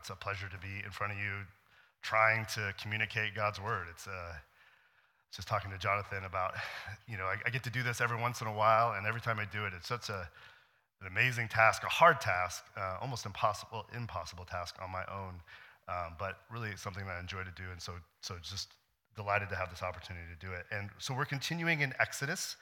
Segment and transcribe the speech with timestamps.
[0.00, 1.44] It's a pleasure to be in front of you
[2.00, 3.86] trying to communicate God's word.
[3.90, 4.32] It's uh,
[5.30, 6.54] just talking to Jonathan about,
[7.06, 9.20] you know, I, I, get to do this every once in a while, and every
[9.20, 10.26] time I do it, it's such a,
[11.02, 15.34] an amazing task, a hard task, uh, almost impossible, impossible task on my own,
[15.86, 17.64] um, but really something that I enjoy to do.
[17.70, 17.92] And so,
[18.22, 18.68] so just
[19.16, 20.64] delighted to have this opportunity to do it.
[20.72, 22.56] And so we're continuing in Exodus.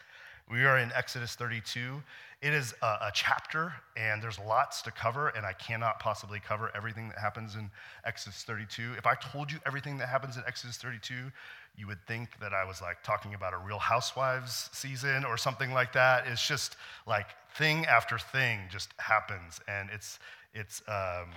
[0.50, 2.02] We are in Exodus 32.
[2.40, 6.70] It is a, a, chapter, and there's lots to cover, and I cannot possibly cover
[6.74, 7.70] everything that happens in
[8.06, 8.94] Exodus 32.
[8.96, 11.14] If I told you everything that happens in Exodus 32,
[11.76, 15.72] you would think that I was like talking about a real housewives season or something
[15.72, 16.26] like that.
[16.26, 20.18] It's just like thing after thing just happens, and it's
[20.54, 21.28] it's um,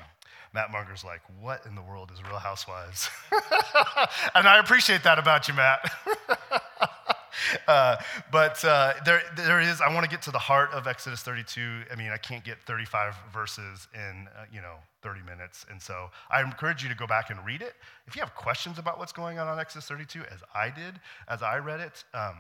[0.54, 3.10] Matt Munger's like, what in the world is Real Housewives?
[4.36, 5.92] and I appreciate that about you, Matt.
[7.68, 7.98] uh,
[8.32, 11.84] but uh, there, there is, I want to get to the heart of Exodus 32.
[11.92, 15.66] I mean, I can't get 35 verses in, uh, you know, 30 minutes.
[15.70, 17.74] And so I encourage you to go back and read it.
[18.08, 21.42] If you have questions about what's going on on Exodus 32, as I did, as
[21.42, 22.38] I read it, um,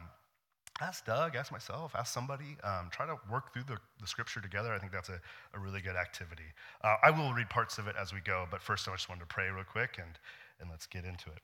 [0.81, 2.57] ask Doug, ask myself, ask somebody.
[2.63, 4.73] Um, try to work through the, the, scripture together.
[4.73, 5.19] I think that's a,
[5.53, 6.53] a really good activity.
[6.83, 9.21] Uh, I will read parts of it as we go, but first I just wanted
[9.21, 10.17] to pray real quick and,
[10.59, 11.41] and let's get into it.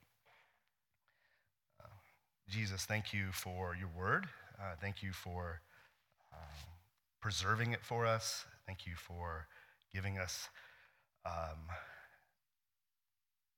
[2.49, 4.25] Jesus, thank you for your word.
[4.57, 5.59] Uh, thank you for
[6.31, 6.39] um,
[7.21, 8.45] preserving it for us.
[8.65, 9.47] Thank you for
[9.93, 10.47] giving us
[11.25, 11.59] um,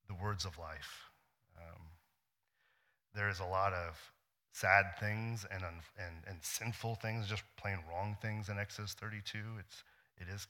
[0.08, 1.04] the words of life.
[1.56, 1.82] Um,
[3.14, 4.00] there is a lot of
[4.54, 9.38] sad things and, and, and sinful things, just plain wrong things in Exodus 32.
[9.60, 9.84] It's,
[10.18, 10.48] it, is,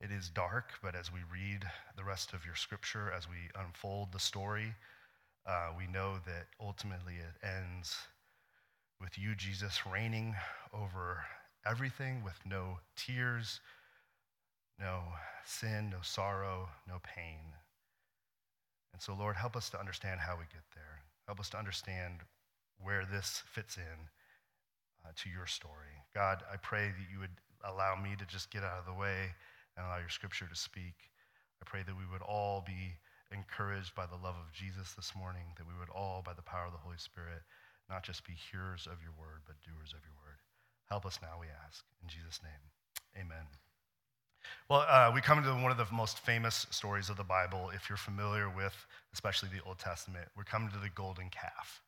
[0.00, 1.64] it is dark, but as we read
[1.96, 4.72] the rest of your scripture, as we unfold the story,
[5.46, 7.96] uh, we know that ultimately it ends
[9.00, 10.34] with you, Jesus, reigning
[10.72, 11.24] over
[11.66, 13.60] everything with no tears,
[14.78, 15.02] no
[15.44, 17.40] sin, no sorrow, no pain.
[18.92, 21.02] And so, Lord, help us to understand how we get there.
[21.26, 22.20] Help us to understand
[22.80, 24.08] where this fits in
[25.04, 26.02] uh, to your story.
[26.14, 29.34] God, I pray that you would allow me to just get out of the way
[29.76, 30.94] and allow your scripture to speak.
[31.60, 32.94] I pray that we would all be
[33.32, 36.66] encouraged by the love of Jesus this morning, that we would all, by the power
[36.66, 37.42] of the Holy Spirit,
[37.88, 40.38] not just be hearers of your word, but doers of your word.
[40.88, 41.84] Help us now, we ask.
[42.02, 42.62] In Jesus' name,
[43.16, 43.46] amen.
[44.68, 47.70] Well, uh, we come to one of the most famous stories of the Bible.
[47.74, 48.74] If you're familiar with,
[49.12, 51.82] especially the Old Testament, we're coming to the golden calf.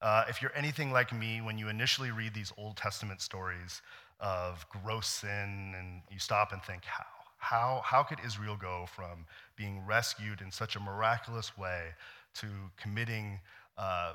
[0.00, 3.82] Uh, if you're anything like me, when you initially read these Old Testament stories
[4.20, 7.17] of gross sin, and you stop and think, how?
[7.38, 9.26] How, how could Israel go from
[9.56, 11.94] being rescued in such a miraculous way
[12.34, 13.40] to committing
[13.76, 14.14] uh,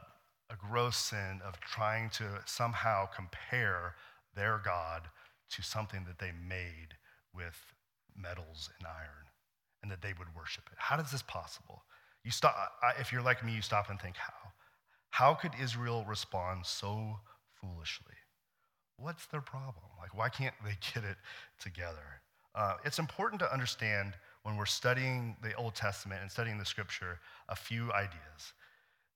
[0.49, 3.95] a gross sin of trying to somehow compare
[4.35, 5.03] their God
[5.51, 6.95] to something that they made
[7.33, 7.57] with
[8.15, 9.27] metals and iron
[9.81, 10.77] and that they would worship it?
[10.77, 11.83] How is this possible?
[12.23, 12.55] You stop,
[12.99, 14.33] if you're like me, you stop and think, how?
[15.09, 17.19] How could Israel respond so
[17.61, 18.15] foolishly?
[18.97, 19.85] What's their problem?
[19.99, 21.17] Like, why can't they get it
[21.59, 22.21] together?
[22.55, 27.19] Uh, it's important to understand when we're studying the Old Testament and studying the scripture
[27.49, 28.53] a few ideas.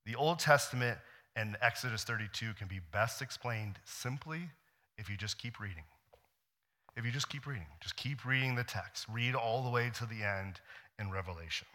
[0.06, 0.98] The Old Testament
[1.36, 4.50] and Exodus 32 can be best explained simply
[4.98, 5.84] if you just keep reading.
[6.96, 10.06] If you just keep reading, just keep reading the text, read all the way to
[10.08, 10.60] the end
[10.98, 11.68] in Revelation.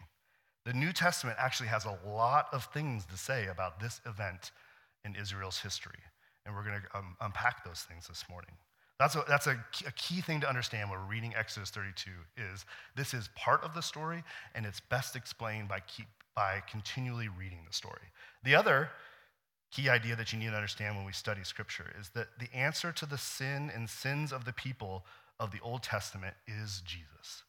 [0.65, 4.51] The New Testament actually has a lot of things to say about this event
[5.05, 5.99] in Israel's history,
[6.45, 8.51] and we're going to um, unpack those things this morning.
[8.99, 12.65] That's, a, that's a, a key thing to understand when we're reading Exodus 32 is
[12.95, 14.23] this is part of the story,
[14.55, 16.05] and it's best explained by, keep,
[16.35, 18.11] by continually reading the story.
[18.43, 18.89] The other
[19.71, 22.91] key idea that you need to understand when we study Scripture is that the answer
[22.91, 25.03] to the sin and sins of the people
[25.39, 27.43] of the Old Testament is Jesus.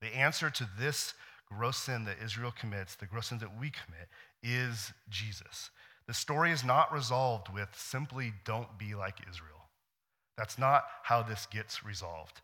[0.00, 1.14] The answer to this
[1.50, 4.08] gross sin that Israel commits, the gross sin that we commit,
[4.42, 5.70] is Jesus.
[6.06, 9.55] The story is not resolved with simply don't be like Israel.
[10.36, 12.40] That's not how this gets resolved.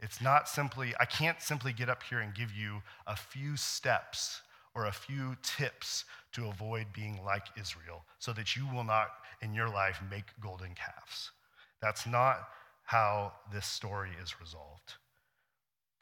[0.00, 4.42] It's not simply, I can't simply get up here and give you a few steps
[4.74, 9.08] or a few tips to avoid being like Israel so that you will not
[9.42, 11.32] in your life make golden calves.
[11.80, 12.48] That's not
[12.84, 14.94] how this story is resolved.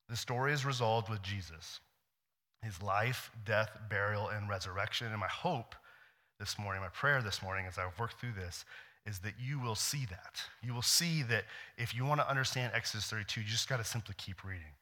[0.08, 1.80] The story is resolved with Jesus,
[2.62, 5.08] his life, death, burial, and resurrection.
[5.08, 5.74] And my hope
[6.38, 8.64] this morning, my prayer this morning as I've worked through this,
[9.06, 10.40] is that you will see that.
[10.62, 11.44] You will see that
[11.78, 14.74] if you want to understand Exodus 32, you just got to simply keep reading.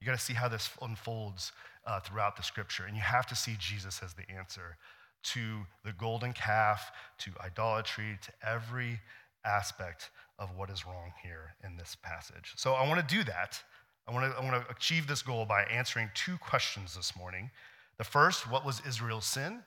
[0.00, 1.52] You got to see how this unfolds
[1.86, 2.84] uh, throughout the scripture.
[2.84, 4.76] And you have to see Jesus as the answer
[5.24, 9.00] to the golden calf, to idolatry, to every
[9.44, 12.52] aspect of what is wrong here in this passage.
[12.56, 13.62] So I want to do that
[14.06, 17.50] I want to I want to achieve this goal by answering two questions this morning.
[17.98, 19.62] The first, what was Israel's sin?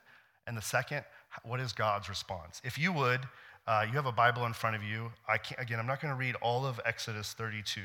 [0.46, 1.04] And the second,
[1.42, 2.60] what is God's response?
[2.62, 3.20] If you would,
[3.66, 5.10] uh, you have a Bible in front of you.
[5.28, 7.80] I can't, again, I'm not going to read all of Exodus 32,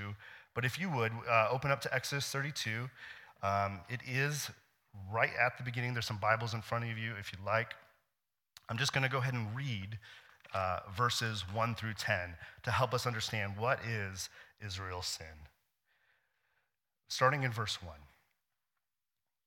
[0.54, 2.90] but if you would, uh, open up to Exodus 32.
[3.42, 4.52] Um, it is
[5.12, 5.94] right at the beginning.
[5.94, 7.74] There's some Bibles in front of you if you'd like.
[8.70, 9.98] I'm just going to go ahead and read
[10.54, 14.30] uh, verses 1 through 10 to help us understand what is
[14.64, 15.26] Israel's sin.
[17.08, 17.94] Starting in verse 1.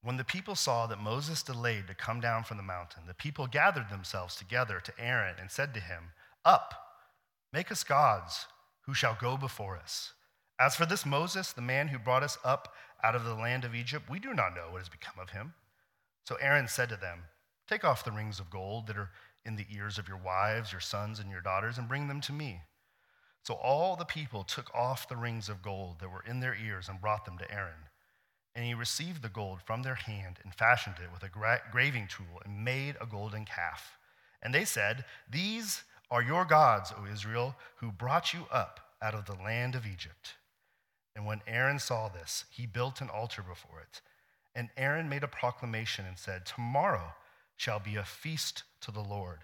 [0.03, 3.47] When the people saw that Moses delayed to come down from the mountain, the people
[3.47, 6.11] gathered themselves together to Aaron and said to him,
[6.45, 6.75] Up,
[7.53, 8.47] make us gods
[8.83, 10.13] who shall go before us.
[10.59, 13.75] As for this Moses, the man who brought us up out of the land of
[13.75, 15.55] Egypt, we do not know what has become of him.
[16.25, 17.25] So Aaron said to them,
[17.69, 19.11] Take off the rings of gold that are
[19.45, 22.33] in the ears of your wives, your sons, and your daughters, and bring them to
[22.33, 22.61] me.
[23.43, 26.89] So all the people took off the rings of gold that were in their ears
[26.89, 27.89] and brought them to Aaron.
[28.55, 32.09] And he received the gold from their hand and fashioned it with a gra- graving
[32.09, 33.99] tool and made a golden calf.
[34.43, 39.27] And they said, These are your gods, O Israel, who brought you up out of
[39.27, 40.35] the land of Egypt.
[41.17, 44.01] And when Aaron saw this, he built an altar before it.
[44.55, 47.15] And Aaron made a proclamation and said, Tomorrow
[47.57, 49.41] shall be a feast to the Lord.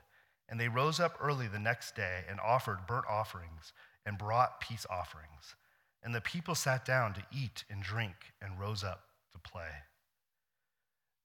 [0.48, 3.72] And they rose up early the next day and offered burnt offerings
[4.04, 5.54] and brought peace offerings.
[6.02, 9.02] And the people sat down to eat and drink and rose up
[9.32, 9.70] to play.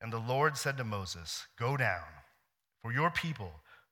[0.02, 2.04] And the Lord said to Moses, Go down,
[2.81, 3.52] for your people,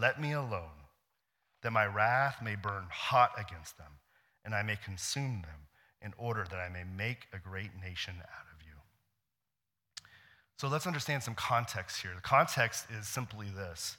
[0.00, 0.84] let me alone,
[1.62, 3.92] that my wrath may burn hot against them,
[4.44, 5.60] and I may consume them,
[6.02, 8.74] in order that I may make a great nation out of you.
[10.58, 12.12] So let's understand some context here.
[12.14, 13.96] The context is simply this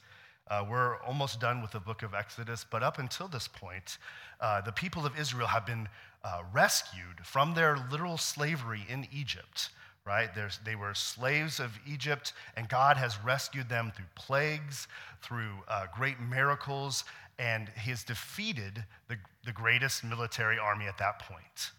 [0.48, 3.98] uh, we're almost done with the book of Exodus, but up until this point,
[4.40, 5.88] uh, the people of Israel have been
[6.22, 9.70] uh, rescued from their literal slavery in Egypt,
[10.06, 10.34] right?
[10.34, 14.86] There's, they were slaves of Egypt, and God has rescued them through plagues,
[15.20, 17.04] through uh, great miracles,
[17.38, 21.72] and He has defeated the, the greatest military army at that point.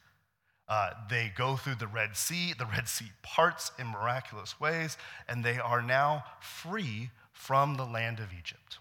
[0.68, 4.98] Uh, they go through the Red Sea, the Red Sea parts in miraculous ways,
[5.30, 8.80] and they are now free from the land of Egypt.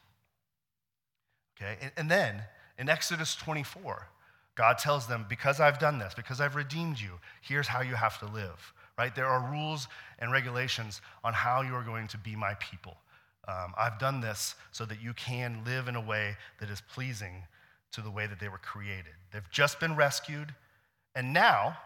[1.56, 2.42] Okay, and, and then
[2.78, 4.08] in Exodus 24,
[4.56, 8.18] God tells them, Because I've done this, because I've redeemed you, here's how you have
[8.18, 9.14] to live, right?
[9.14, 9.88] There are rules
[10.18, 12.96] and regulations on how you are going to be my people.
[13.48, 17.44] Um, I've done this so that you can live in a way that is pleasing
[17.92, 19.12] to the way that they were created.
[19.32, 20.54] They've just been rescued,
[21.14, 21.76] and now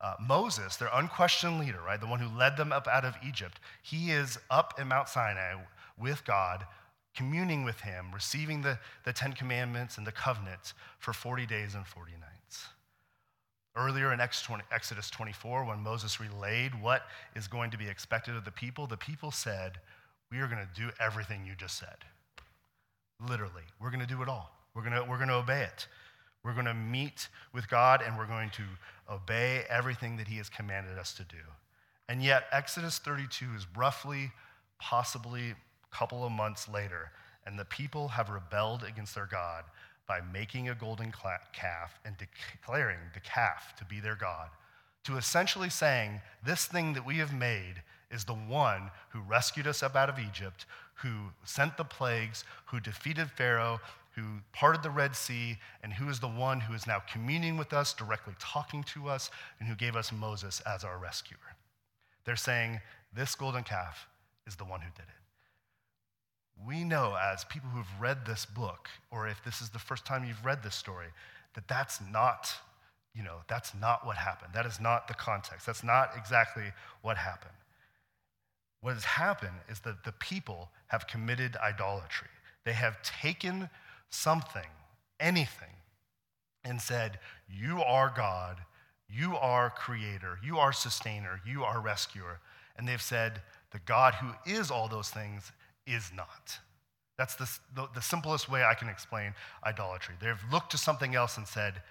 [0.00, 3.60] uh, Moses, their unquestioned leader, right, the one who led them up out of Egypt,
[3.82, 5.54] he is up in Mount Sinai
[5.98, 6.64] with God,
[7.14, 11.86] communing with him, receiving the, the Ten Commandments and the covenant for 40 days and
[11.86, 12.37] 40 nights.
[13.78, 17.02] Earlier in Exodus 24, when Moses relayed what
[17.36, 19.78] is going to be expected of the people, the people said,
[20.32, 21.96] We are going to do everything you just said.
[23.26, 24.50] Literally, we're going to do it all.
[24.74, 25.86] We're going to, we're to obey it.
[26.44, 28.62] We're going to meet with God and we're going to
[29.08, 31.36] obey everything that He has commanded us to do.
[32.08, 34.32] And yet, Exodus 32 is roughly,
[34.80, 37.12] possibly a couple of months later,
[37.46, 39.64] and the people have rebelled against their God
[40.08, 41.12] by making a golden
[41.52, 44.48] calf and declaring the calf to be their God,
[45.04, 49.82] to essentially saying, This thing that we have made is the one who rescued us
[49.82, 53.80] up out of Egypt, who sent the plagues, who defeated Pharaoh,
[54.16, 57.72] who parted the Red Sea, and who is the one who is now communing with
[57.72, 61.38] us, directly talking to us, and who gave us Moses as our rescuer.
[62.24, 62.80] They're saying,
[63.14, 64.08] This golden calf
[64.46, 65.17] is the one who did it.
[66.66, 70.24] We know, as people who've read this book, or if this is the first time
[70.24, 71.06] you've read this story,
[71.54, 72.52] that that's not,
[73.14, 74.52] you know, that's not what happened.
[74.54, 75.66] That is not the context.
[75.66, 76.64] That's not exactly
[77.02, 77.54] what happened.
[78.80, 82.28] What has happened is that the people have committed idolatry.
[82.64, 83.70] They have taken
[84.10, 84.68] something,
[85.18, 85.74] anything,
[86.64, 88.58] and said, You are God,
[89.08, 92.40] you are creator, you are sustainer, you are rescuer.
[92.76, 95.52] And they've said, The God who is all those things
[95.88, 96.58] is not.
[97.16, 100.14] That's the, the, the simplest way I can explain idolatry.
[100.20, 101.82] They've looked to something else and said,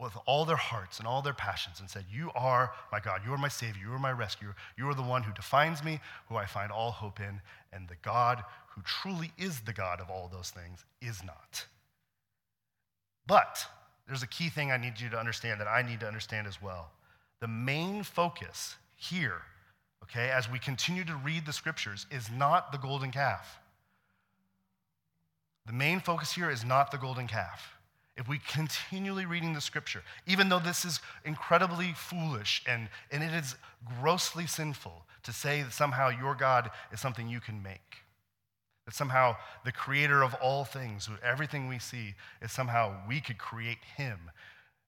[0.00, 3.32] with all their hearts and all their passions and said, You are my God, you
[3.34, 6.36] are my Savior, you are my rescuer, you are the one who defines me, who
[6.36, 7.40] I find all hope in,
[7.72, 11.66] and the God who truly is the God of all those things is not.
[13.26, 13.64] But
[14.06, 16.62] there's a key thing I need you to understand that I need to understand as
[16.62, 16.90] well.
[17.40, 19.42] The main focus here,
[20.04, 23.60] okay, as we continue to read the scriptures, is not the golden calf.
[25.66, 27.80] The main focus here is not the golden calf
[28.20, 33.32] if we continually reading the scripture, even though this is incredibly foolish and, and it
[33.32, 33.56] is
[33.98, 38.04] grossly sinful to say that somehow your God is something you can make,
[38.84, 43.78] that somehow the creator of all things, everything we see, is somehow we could create
[43.96, 44.30] him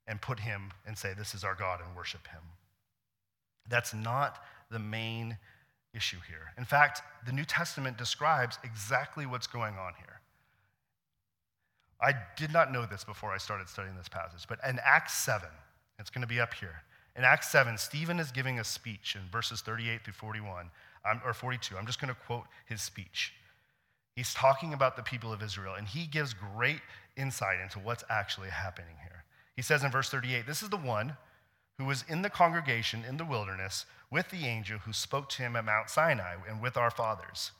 [0.07, 2.42] and put him and say, This is our God and worship him.
[3.66, 5.38] That's not the main
[5.95, 6.52] issue here.
[6.59, 10.21] In fact, the New Testament describes exactly what's going on here.
[12.00, 15.49] I did not know this before I started studying this passage, but in Acts 7,
[15.99, 16.83] it's going to be up here.
[17.14, 20.71] In Acts 7, Stephen is giving a speech in verses 38 through 41,
[21.09, 21.76] um, or 42.
[21.76, 23.35] I'm just going to quote his speech.
[24.17, 26.81] He's talking about the people of Israel, and he gives great
[27.17, 29.25] insight into what's actually happening here.
[29.55, 31.17] He says in verse 38 This is the one
[31.79, 35.57] who was in the congregation in the wilderness with the angel who spoke to him
[35.57, 37.52] at Mount Sinai and with our fathers.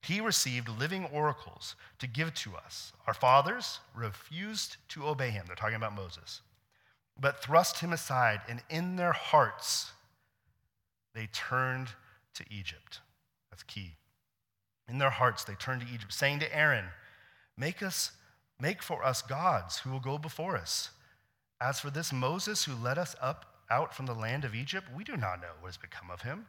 [0.00, 2.92] He received living oracles to give to us.
[3.08, 5.44] Our fathers refused to obey him.
[5.46, 6.42] They're talking about Moses,
[7.18, 9.90] but thrust him aside, and in their hearts
[11.12, 11.88] they turned
[12.34, 13.00] to Egypt.
[13.50, 13.96] That's key.
[14.88, 16.84] In their hearts they turned to Egypt, saying to Aaron,
[17.56, 18.12] Make us
[18.60, 20.90] make for us gods who will go before us.
[21.60, 25.02] As for this Moses who led us up out from the land of Egypt, we
[25.02, 26.46] do not know what has become of him.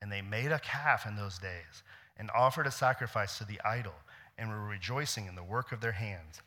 [0.00, 1.82] And they made a calf in those days
[2.16, 3.92] and offered a sacrifice to the idol
[4.38, 6.40] and were rejoicing in the work of their hands.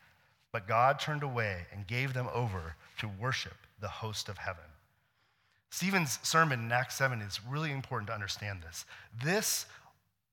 [0.52, 4.64] But God turned away and gave them over to worship the host of heaven.
[5.70, 8.86] Stephen's sermon in Acts 7 is really important to understand this.
[9.24, 9.66] This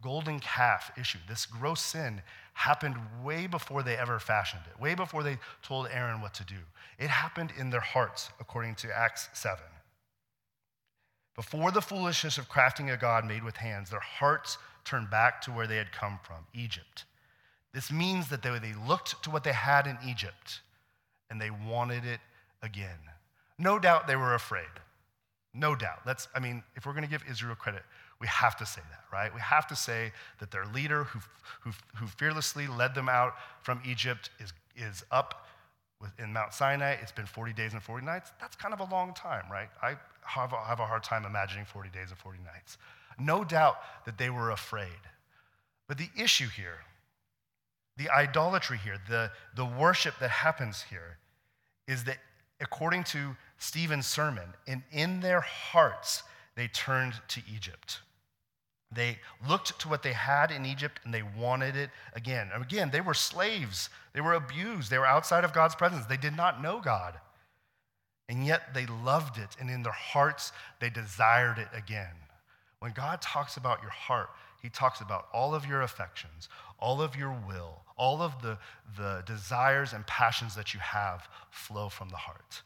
[0.02, 2.22] golden calf issue, this gross sin,
[2.60, 6.58] happened way before they ever fashioned it, way before they told Aaron what to do.
[6.98, 9.58] It happened in their hearts, according to Acts 7.
[11.34, 15.50] Before the foolishness of crafting a God made with hands, their hearts turned back to
[15.50, 17.06] where they had come from, Egypt.
[17.72, 20.60] This means that they, looked to what they had in Egypt
[21.30, 22.20] and they wanted it
[22.62, 22.98] again.
[23.58, 24.66] No doubt they were afraid.
[25.54, 26.04] No doubt.
[26.04, 27.84] That's, I mean, if we're going to give Israel credit,
[28.20, 29.34] we have to say that, right?
[29.34, 31.20] We have to say that their leader who,
[31.62, 35.46] who, who fearlessly led them out from Egypt is, is up
[36.18, 36.96] in Mount Sinai.
[37.00, 38.30] It's been 40 days and 40 nights.
[38.40, 39.68] That's kind of a long time, right?
[39.82, 42.76] I have a, have a hard time imagining 40 days and 40 nights.
[43.18, 44.88] No doubt that they were afraid.
[45.88, 46.78] But the issue here,
[47.96, 51.18] the idolatry here, the, the worship that happens here,
[51.88, 52.18] is that
[52.60, 56.22] according to Stephen's sermon, and in their hearts,
[56.54, 58.00] they turned to Egypt.
[58.92, 59.18] They
[59.48, 62.50] looked to what they had in Egypt and they wanted it again.
[62.52, 63.88] And again, they were slaves.
[64.12, 64.90] They were abused.
[64.90, 66.06] They were outside of God's presence.
[66.06, 67.14] They did not know God.
[68.28, 69.56] And yet they loved it.
[69.60, 72.14] And in their hearts, they desired it again.
[72.80, 74.30] When God talks about your heart,
[74.62, 78.58] he talks about all of your affections, all of your will, all of the,
[78.96, 82.62] the desires and passions that you have flow from the heart.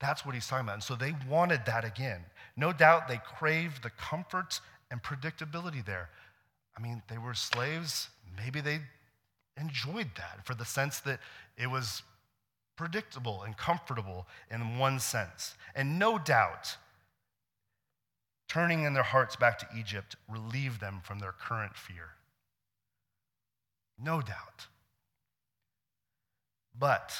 [0.00, 0.74] That's what he's talking about.
[0.74, 2.20] And so they wanted that again.
[2.56, 4.60] No doubt they craved the comfort
[4.94, 6.08] and predictability there.
[6.78, 8.10] I mean, they were slaves.
[8.36, 8.78] Maybe they
[9.60, 11.18] enjoyed that for the sense that
[11.58, 12.04] it was
[12.76, 15.56] predictable and comfortable in one sense.
[15.74, 16.76] And no doubt
[18.48, 22.10] turning in their hearts back to Egypt relieved them from their current fear.
[23.98, 24.68] No doubt.
[26.78, 27.12] But,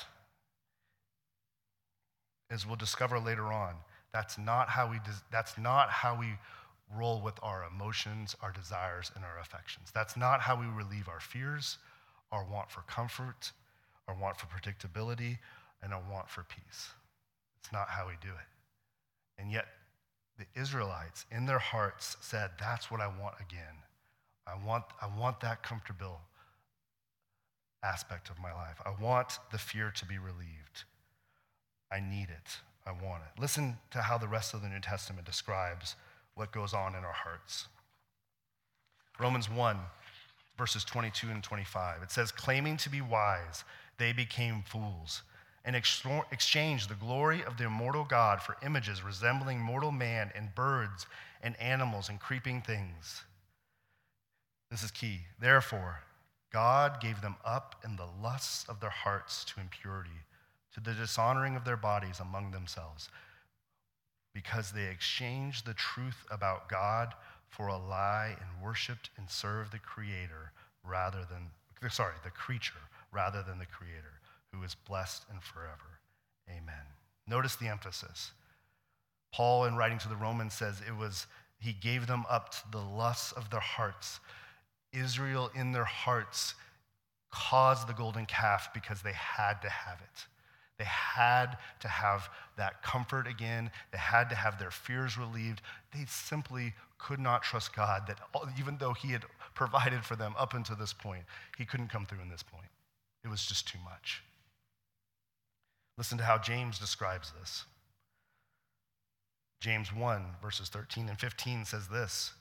[2.52, 3.74] as we'll discover later on,
[4.12, 4.98] that's not how we,
[5.32, 6.34] that's not how we
[6.92, 9.90] roll with our emotions, our desires, and our affections.
[9.94, 11.78] That's not how we relieve our fears,
[12.32, 13.52] our want for comfort,
[14.08, 15.38] our want for predictability,
[15.82, 16.90] and our want for peace.
[17.60, 19.40] It's not how we do it.
[19.40, 19.66] And yet,
[20.38, 23.82] the Israelites in their hearts said, That's what I want again.
[24.46, 26.20] I want, I want that comfortable
[27.82, 28.80] aspect of my life.
[28.84, 30.84] I want the fear to be relieved.
[31.90, 32.58] I need it.
[32.86, 33.40] I want it.
[33.40, 35.96] Listen to how the rest of the New Testament describes
[36.34, 37.66] what goes on in our hearts.
[39.18, 39.78] Romans 1,
[40.58, 42.02] verses 22 and 25.
[42.02, 43.64] It says, Claiming to be wise,
[43.98, 45.22] they became fools
[45.64, 51.06] and exchanged the glory of the immortal God for images resembling mortal man and birds
[51.42, 53.22] and animals and creeping things.
[54.70, 55.20] This is key.
[55.40, 56.00] Therefore,
[56.52, 60.10] God gave them up in the lusts of their hearts to impurity,
[60.74, 63.08] to the dishonoring of their bodies among themselves,
[64.34, 67.14] because they exchanged the truth about God
[67.48, 70.52] for a lie and worshiped and served the Creator
[70.84, 71.50] rather than,
[71.90, 72.74] sorry, the creature
[73.12, 74.20] rather than the Creator,
[74.52, 76.00] who is blessed and forever.
[76.50, 76.84] Amen.
[77.26, 78.32] Notice the emphasis.
[79.32, 81.26] Paul, in writing to the Romans, says it was,
[81.58, 84.20] he gave them up to the lusts of their hearts.
[84.92, 86.54] Israel, in their hearts,
[87.30, 90.26] caused the golden calf because they had to have it.
[90.78, 93.70] They had to have that comfort again.
[93.92, 95.62] They had to have their fears relieved.
[95.92, 98.18] They simply could not trust God that
[98.58, 101.24] even though He had provided for them up until this point,
[101.56, 102.66] He couldn't come through in this point.
[103.24, 104.22] It was just too much.
[105.96, 107.64] Listen to how James describes this.
[109.60, 112.32] James 1, verses 13 and 15 says this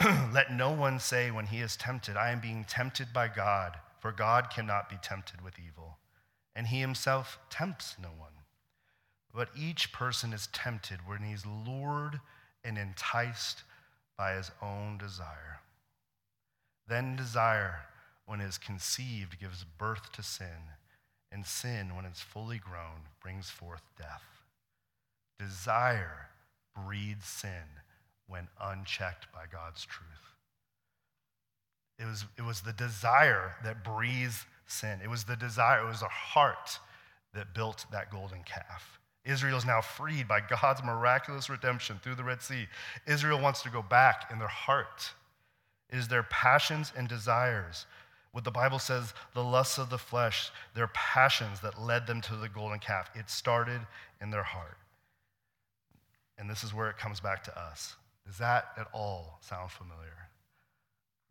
[0.32, 4.12] Let no one say when he is tempted, I am being tempted by God, for
[4.12, 5.98] God cannot be tempted with evil
[6.54, 8.30] and he himself tempts no one.
[9.34, 12.20] But each person is tempted when he's lured
[12.62, 13.62] and enticed
[14.16, 15.60] by his own desire.
[16.86, 17.80] Then desire,
[18.26, 20.70] when it is conceived, gives birth to sin,
[21.32, 24.22] and sin, when it's fully grown, brings forth death.
[25.38, 26.28] Desire
[26.76, 27.80] breeds sin
[28.28, 30.08] when unchecked by God's truth.
[31.98, 35.00] It was, it was the desire that breathes sin.
[35.02, 36.78] It was the desire, it was the heart
[37.34, 39.00] that built that golden calf.
[39.24, 42.66] Israel is now freed by God's miraculous redemption through the Red Sea.
[43.06, 45.12] Israel wants to go back in their heart.
[45.90, 47.86] It is their passions and desires.
[48.32, 52.36] What the Bible says, the lusts of the flesh, their passions that led them to
[52.36, 53.08] the golden calf.
[53.14, 53.80] It started
[54.20, 54.76] in their heart.
[56.36, 57.94] And this is where it comes back to us.
[58.26, 60.28] Does that at all sound familiar?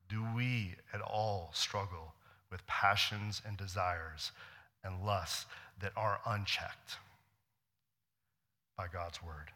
[0.07, 2.13] Do we at all struggle
[2.53, 4.31] with passions and desires
[4.83, 5.47] and lusts
[5.81, 6.97] that are unchecked
[8.77, 9.49] by God's word.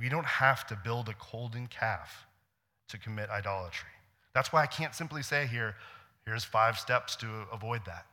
[0.00, 2.26] We don't have to build a golden calf
[2.88, 3.90] to commit idolatry.
[4.34, 5.76] That's why I can't simply say here,
[6.26, 8.06] here's five steps to avoid that.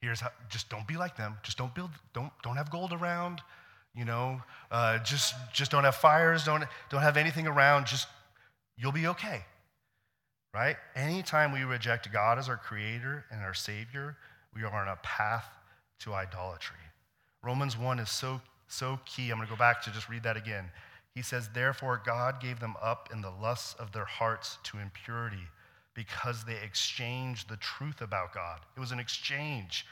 [0.00, 1.38] Here's how, just don't be like them.
[1.42, 3.40] Just don't build, don't, don't have gold around,
[3.96, 8.06] you know, uh, just, just don't have fires, don't, don't have anything around, just,
[8.76, 9.42] you'll be okay
[10.54, 10.76] right?
[10.94, 14.16] Anytime we reject God as our creator and our savior,
[14.54, 15.46] we are on a path
[16.00, 16.76] to idolatry.
[17.42, 19.30] Romans 1 is so, so key.
[19.30, 20.64] I'm going to go back to just read that again.
[21.14, 25.48] He says, Therefore, God gave them up in the lusts of their hearts to impurity
[25.94, 28.60] because they exchanged the truth about God.
[28.76, 29.84] It was an exchange.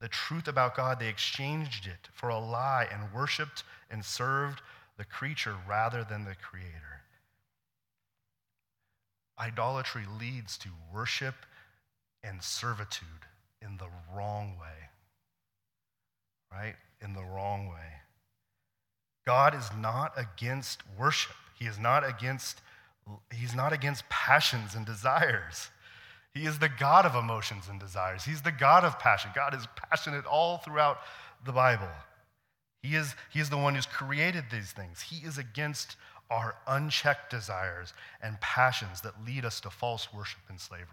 [0.00, 4.60] The truth about God, they exchanged it for a lie and worshiped and served
[4.96, 6.97] the creature rather than the creator.
[9.38, 11.34] Idolatry leads to worship
[12.22, 13.08] and servitude
[13.62, 14.88] in the wrong way.
[16.50, 16.74] Right?
[17.00, 18.02] In the wrong way.
[19.26, 21.36] God is not against worship.
[21.58, 22.60] He is not against
[23.32, 25.70] he's not against passions and desires.
[26.34, 28.24] He is the God of emotions and desires.
[28.24, 29.30] He's the God of passion.
[29.34, 30.98] God is passionate all throughout
[31.44, 31.88] the Bible.
[32.82, 35.00] He is, he is the one who's created these things.
[35.00, 35.96] He is against
[36.30, 40.86] our unchecked desires and passions that lead us to false worship and slavery.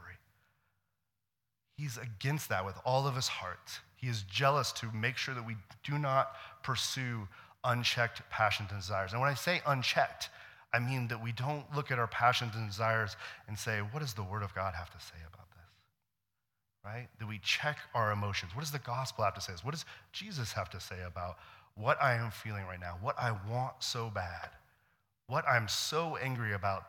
[1.78, 3.80] He's against that with all of his heart.
[3.96, 6.32] He is jealous to make sure that we do not
[6.64, 7.28] pursue
[7.64, 9.12] unchecked passions and desires.
[9.12, 10.30] And when I say unchecked,
[10.74, 13.18] I mean that we don't look at our passions and desires
[13.48, 15.66] and say, what does the Word of God have to say about this?
[16.86, 17.08] Right?
[17.20, 18.54] That we check our emotions.
[18.56, 19.54] What does the gospel have to say?
[19.64, 21.38] What does Jesus have to say about
[21.76, 24.50] what I am feeling right now, what I want so bad?
[25.28, 26.86] What I'm so angry about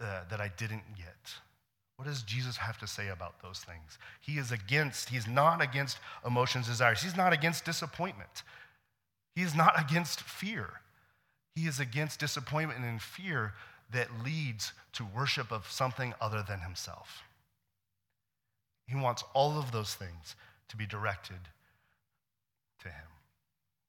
[0.00, 1.34] uh, that I didn't get.
[1.96, 3.98] What does Jesus have to say about those things?
[4.20, 7.02] He is against, he's not against emotions, desires.
[7.02, 8.42] He's not against disappointment.
[9.36, 10.80] He is not against fear.
[11.54, 13.52] He is against disappointment and fear
[13.92, 17.22] that leads to worship of something other than himself.
[18.88, 20.34] He wants all of those things
[20.68, 21.48] to be directed
[22.80, 23.13] to him.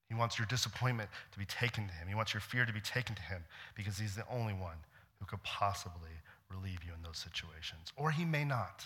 [0.10, 2.08] He wants your disappointment to be taken to him.
[2.08, 3.44] He wants your fear to be taken to him
[3.76, 4.78] because he's the only one
[5.20, 7.92] who could possibly relieve you in those situations.
[7.96, 8.86] Or he may not.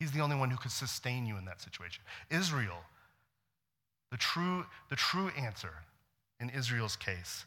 [0.00, 2.02] He's the only one who could sustain you in that situation.
[2.30, 2.82] Israel,
[4.10, 5.72] the true, the true answer
[6.40, 7.44] in Israel's case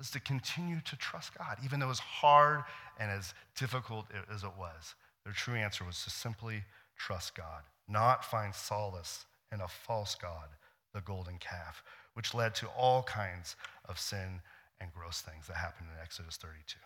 [0.00, 2.64] is to continue to trust God, even though as hard
[2.98, 4.94] and as difficult as it was.
[5.24, 6.64] Their true answer was to simply
[6.96, 10.48] trust God, not find solace in a false God,
[10.92, 11.82] the golden calf
[12.14, 13.56] which led to all kinds
[13.88, 14.40] of sin
[14.80, 16.78] and gross things that happened in Exodus 32.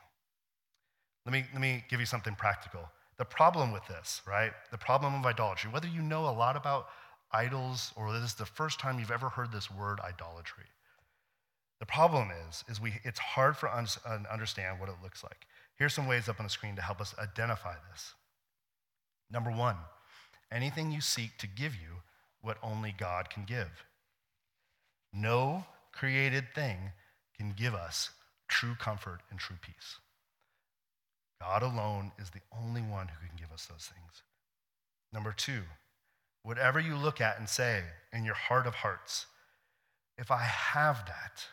[1.24, 2.88] Let me, let me give you something practical.
[3.18, 4.52] The problem with this, right?
[4.70, 6.88] The problem of idolatry, whether you know a lot about
[7.32, 10.64] idols, or this is the first time you've ever heard this word idolatry.
[11.80, 15.46] The problem is, is we, it's hard for us to understand what it looks like.
[15.76, 18.14] Here's some ways up on the screen to help us identify this.
[19.30, 19.76] Number one,
[20.50, 22.02] anything you seek to give you
[22.40, 23.84] what only God can give.
[25.12, 26.92] No created thing
[27.36, 28.10] can give us
[28.48, 29.98] true comfort and true peace.
[31.40, 34.22] God alone is the only one who can give us those things.
[35.12, 35.62] Number two,
[36.42, 39.26] whatever you look at and say in your heart of hearts,
[40.16, 41.44] if I have that,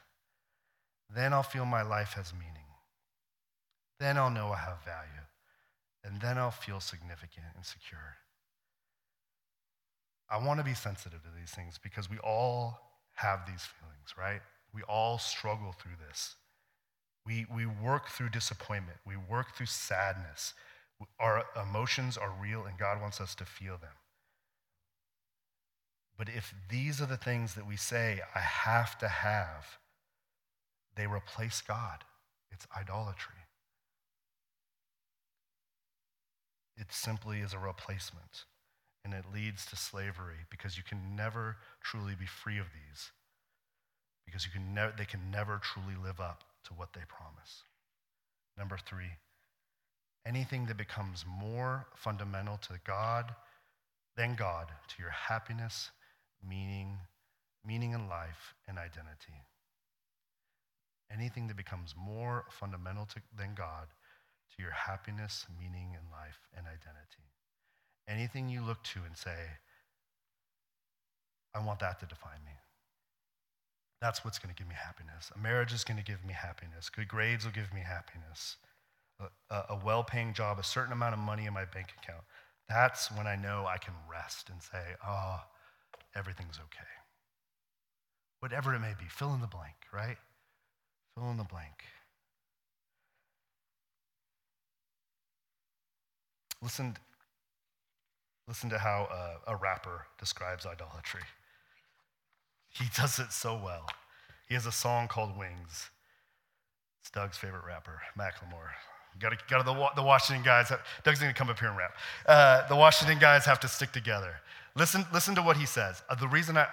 [1.13, 2.65] then I'll feel my life has meaning.
[3.99, 5.09] Then I'll know I have value.
[6.03, 8.17] And then I'll feel significant and secure.
[10.29, 12.79] I want to be sensitive to these things because we all
[13.15, 14.41] have these feelings, right?
[14.73, 16.35] We all struggle through this.
[17.25, 20.53] We, we work through disappointment, we work through sadness.
[21.19, 23.91] Our emotions are real, and God wants us to feel them.
[26.17, 29.65] But if these are the things that we say, I have to have,
[30.95, 32.05] they replace God.
[32.51, 33.35] It's idolatry.
[36.77, 38.45] It simply is a replacement,
[39.05, 43.11] and it leads to slavery because you can never truly be free of these,
[44.25, 47.63] because you can they can never truly live up to what they promise.
[48.57, 49.11] Number three,
[50.25, 53.35] anything that becomes more fundamental to God
[54.17, 55.91] than God, to your happiness,
[56.47, 56.97] meaning,
[57.65, 59.43] meaning in life, and identity.
[61.13, 63.87] Anything that becomes more fundamental to, than God
[64.55, 67.29] to your happiness, meaning in life, and identity.
[68.07, 69.35] Anything you look to and say,
[71.55, 72.51] I want that to define me.
[74.01, 75.31] That's what's going to give me happiness.
[75.35, 76.89] A marriage is going to give me happiness.
[76.89, 78.57] Good grades will give me happiness.
[79.49, 82.23] A, a, well paying job, a certain amount of money in my bank account.
[82.67, 85.39] That's when I know I can rest and say, oh,
[86.15, 86.83] everything's okay.
[88.41, 90.17] Whatever it may be, fill in the blank, right?
[91.17, 91.85] Fill in the blank.
[96.61, 96.97] Listen,
[98.47, 101.21] listen to how uh, a rapper describes idolatry.
[102.69, 103.87] He does it so well.
[104.47, 105.89] He has a song called Wings.
[107.01, 108.71] It's Doug's favorite rapper, Macklemore.
[109.19, 110.71] Got to, got to the, the Washington guys.
[111.03, 111.95] Doug's going to come up here and rap.
[112.25, 114.35] Uh, the Washington guys have to stick together.
[114.75, 116.03] Listen, listen to what he says.
[116.09, 116.67] Uh, the reason I,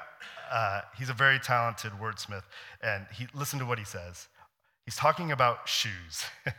[0.50, 2.42] uh, he's a very talented wordsmith,
[2.82, 4.26] and he, listen to what he says.
[4.85, 6.24] He's talking about shoes.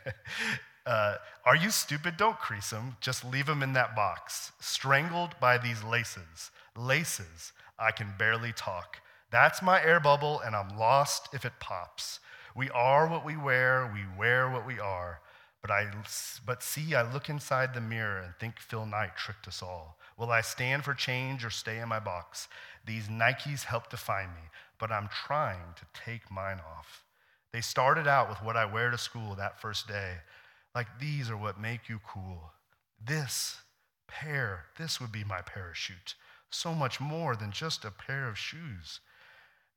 [0.86, 2.16] uh, are you stupid?
[2.16, 2.96] Don't crease them.
[3.00, 4.52] Just leave them in that box.
[4.60, 6.50] Strangled by these laces.
[6.76, 7.52] Laces.
[7.78, 8.98] I can barely talk.
[9.30, 12.20] That's my air bubble, and I'm lost if it pops.
[12.54, 15.20] We are what we wear, we wear what we are.
[15.60, 15.90] But, I,
[16.46, 19.96] but see, I look inside the mirror and think Phil Knight tricked us all.
[20.18, 22.48] Will I stand for change or stay in my box?
[22.86, 24.42] These Nikes help define me,
[24.78, 27.02] but I'm trying to take mine off.
[27.52, 30.16] They started out with what I wear to school that first day.
[30.74, 32.52] Like these are what make you cool.
[33.02, 33.58] This
[34.08, 36.14] pair, this would be my parachute.
[36.50, 39.00] So much more than just a pair of shoes.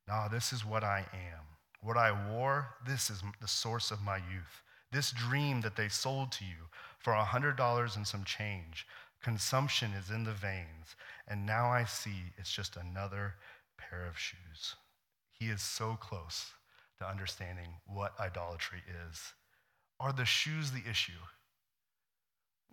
[0.06, 1.44] Nah, this is what I am.
[1.80, 4.62] What I wore, this is the source of my youth.
[4.90, 8.86] This dream that they sold to you for a $100 and some change,
[9.22, 10.96] consumption is in the veins,
[11.28, 13.34] and now I see it's just another
[13.76, 14.74] pair of shoes.
[15.30, 16.52] He is so close
[16.98, 19.34] to understanding what idolatry is.
[20.00, 21.12] Are the shoes the issue?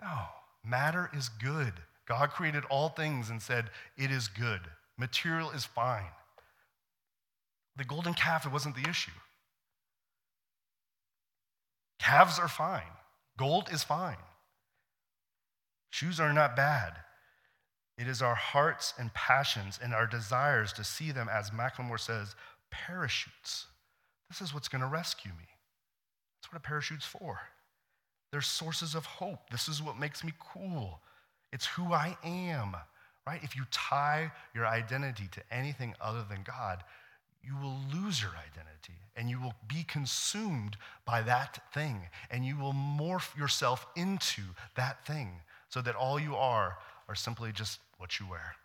[0.01, 0.25] No,
[0.63, 1.73] matter is good.
[2.07, 4.61] God created all things and said, it is good.
[4.97, 6.11] Material is fine.
[7.77, 9.11] The golden calf, it wasn't the issue.
[11.99, 12.83] Calves are fine.
[13.37, 14.17] Gold is fine.
[15.89, 16.93] Shoes are not bad.
[17.97, 22.35] It is our hearts and passions and our desires to see them, as Macklemore says,
[22.69, 23.67] parachutes.
[24.29, 25.47] This is what's going to rescue me.
[26.45, 27.39] That's what a parachute's for.
[28.31, 29.49] They're sources of hope.
[29.49, 30.99] This is what makes me cool.
[31.51, 32.75] It's who I am,
[33.25, 33.43] right?
[33.43, 36.83] If you tie your identity to anything other than God,
[37.43, 42.57] you will lose your identity and you will be consumed by that thing and you
[42.57, 44.41] will morph yourself into
[44.75, 45.31] that thing
[45.69, 46.77] so that all you are
[47.07, 48.55] are simply just what you wear.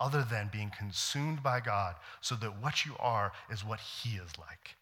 [0.00, 4.32] Other than being consumed by God so that what you are is what He is
[4.38, 4.76] like.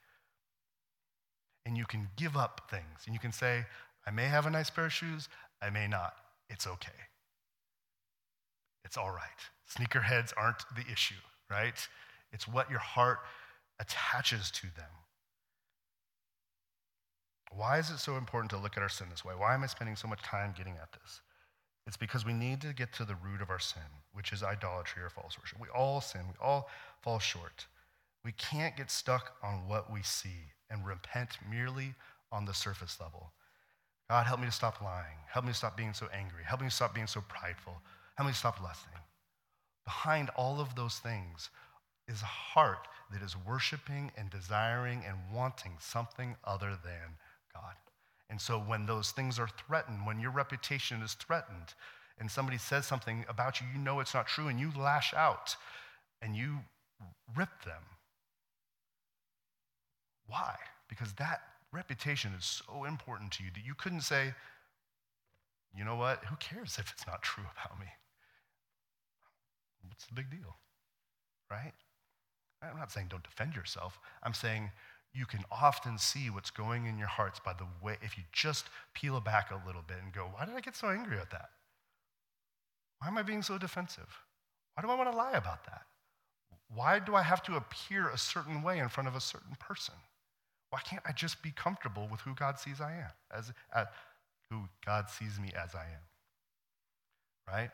[1.66, 3.66] And you can give up things and you can say,
[4.06, 5.28] I may have a nice pair of shoes,
[5.60, 6.14] I may not.
[6.48, 6.92] It's okay.
[8.84, 9.20] It's all right.
[9.68, 11.16] Sneakerheads aren't the issue,
[11.50, 11.74] right?
[12.32, 13.18] It's what your heart
[13.80, 14.86] attaches to them.
[17.50, 19.34] Why is it so important to look at our sin this way?
[19.36, 21.20] Why am I spending so much time getting at this?
[21.86, 25.02] It's because we need to get to the root of our sin, which is idolatry
[25.02, 25.60] or false worship.
[25.60, 26.68] We all sin, we all
[27.02, 27.66] fall short.
[28.24, 31.94] We can't get stuck on what we see and repent merely
[32.32, 33.32] on the surface level.
[34.08, 35.18] God, help me to stop lying.
[35.30, 36.44] Help me to stop being so angry.
[36.44, 37.74] Help me to stop being so prideful.
[38.16, 38.92] Help me to stop lusting.
[39.84, 41.50] Behind all of those things
[42.08, 47.16] is a heart that is worshiping and desiring and wanting something other than
[47.54, 47.74] God.
[48.30, 51.74] And so when those things are threatened, when your reputation is threatened,
[52.18, 55.56] and somebody says something about you, you know it's not true, and you lash out
[56.22, 56.58] and you
[57.36, 57.82] rip them.
[60.26, 60.54] Why?
[60.88, 64.34] Because that reputation is so important to you that you couldn't say,
[65.76, 67.86] you know what, who cares if it's not true about me?
[69.86, 70.56] What's the big deal?
[71.50, 71.72] Right?
[72.62, 73.98] I'm not saying don't defend yourself.
[74.22, 74.70] I'm saying
[75.12, 78.66] you can often see what's going in your hearts by the way, if you just
[78.94, 81.50] peel back a little bit and go, why did I get so angry at that?
[82.98, 84.08] Why am I being so defensive?
[84.74, 85.82] Why do I want to lie about that?
[86.74, 89.94] Why do I have to appear a certain way in front of a certain person?
[90.76, 93.50] Why can't I just be comfortable with who God sees I am, as,
[94.50, 96.04] who God sees me as I am?
[97.48, 97.70] Right?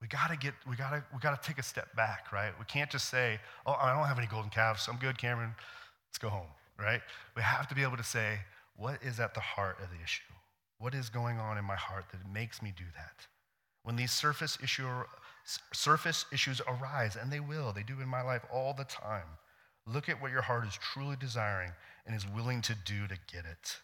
[0.00, 2.52] We gotta get, we gotta, we gotta take a step back, right?
[2.56, 4.86] We can't just say, oh, I don't have any golden calves.
[4.88, 5.56] I'm good, Cameron.
[6.08, 6.46] Let's go home,
[6.78, 7.00] right?
[7.34, 8.38] We have to be able to say,
[8.76, 10.22] what is at the heart of the issue?
[10.78, 13.26] What is going on in my heart that makes me do that?
[13.82, 14.86] When these surface, issue,
[15.72, 19.26] surface issues arise, and they will, they do in my life all the time,
[19.92, 21.72] look at what your heart is truly desiring
[22.06, 23.78] and is willing to do to get it.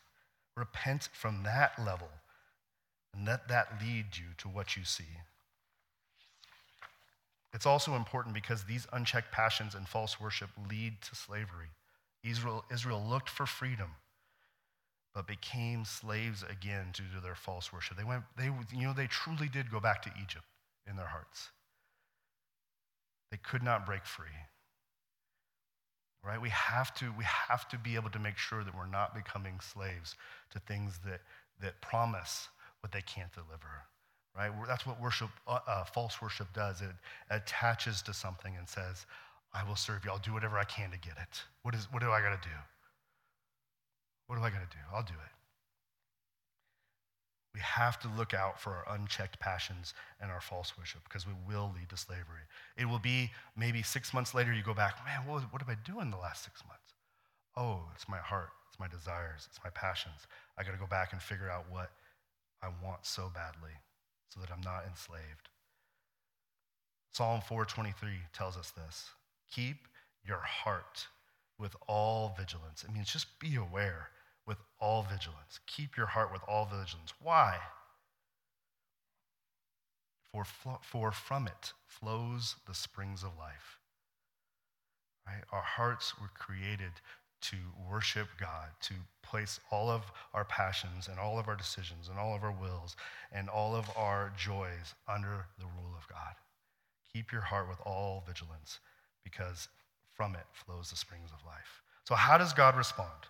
[0.56, 2.08] Repent from that level
[3.14, 5.04] and let that lead you to what you see.
[7.52, 11.70] It's also important because these unchecked passions and false worship lead to slavery.
[12.22, 13.90] Israel, Israel looked for freedom,
[15.14, 17.96] but became slaves again due to their false worship.
[17.96, 20.44] They went, they, you know, they truly did go back to Egypt
[20.88, 21.48] in their hearts.
[23.30, 24.26] They could not break free.
[26.22, 26.40] Right?
[26.40, 29.58] We have to, we have to be able to make sure that we're not becoming
[29.60, 30.16] slaves
[30.50, 31.20] to things that,
[31.62, 32.48] that promise
[32.80, 33.84] what they can't deliver
[34.36, 34.50] right?
[34.66, 36.80] That's what worship, uh, uh, false worship does.
[36.80, 36.90] It
[37.30, 39.06] attaches to something and says,
[39.52, 40.10] I will serve you.
[40.10, 41.42] I'll do whatever I can to get it.
[41.62, 42.54] What, is, what do I got to do?
[44.26, 44.82] What do I got to do?
[44.94, 45.39] I'll do it.
[47.54, 51.32] We have to look out for our unchecked passions and our false worship because we
[51.48, 52.46] will lead to slavery.
[52.76, 55.76] It will be maybe six months later, you go back, man, what, what have I
[55.84, 56.94] doing the last six months?
[57.56, 60.28] Oh, it's my heart, it's my desires, it's my passions.
[60.56, 61.90] I got to go back and figure out what
[62.62, 63.74] I want so badly
[64.28, 65.48] so that I'm not enslaved.
[67.12, 69.10] Psalm 423 tells us this
[69.52, 69.88] keep
[70.24, 71.06] your heart
[71.58, 72.84] with all vigilance.
[72.84, 74.10] It means just be aware
[74.50, 75.60] with all vigilance.
[75.68, 77.14] Keep your heart with all vigilance.
[77.22, 77.56] Why?
[80.32, 80.44] For,
[80.82, 83.78] for from it flows the springs of life.
[85.24, 85.44] Right?
[85.52, 86.90] Our hearts were created
[87.42, 87.56] to
[87.88, 90.02] worship God, to place all of
[90.34, 92.96] our passions and all of our decisions and all of our wills
[93.30, 96.34] and all of our joys under the rule of God.
[97.12, 98.80] Keep your heart with all vigilance
[99.22, 99.68] because
[100.16, 101.82] from it flows the springs of life.
[102.08, 103.28] So, how does God respond?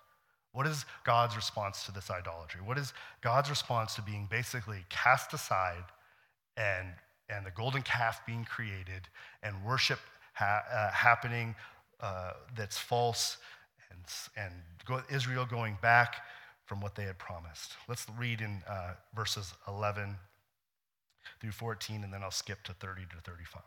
[0.52, 2.60] What is God's response to this idolatry?
[2.64, 5.84] What is God's response to being basically cast aside
[6.56, 6.88] and,
[7.28, 9.08] and the golden calf being created
[9.42, 10.00] and worship
[10.34, 11.54] ha- uh, happening
[12.00, 13.36] uh, that's false
[13.90, 14.00] and,
[14.36, 14.52] and
[14.86, 16.16] go, Israel going back
[16.64, 17.72] from what they had promised.
[17.88, 20.16] Let's read in uh, verses 11
[21.40, 23.62] through 14, and then I'll skip to 30 to 35.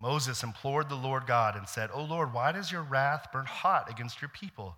[0.00, 3.90] Moses implored the Lord God and said, O Lord, why does your wrath burn hot
[3.90, 4.76] against your people,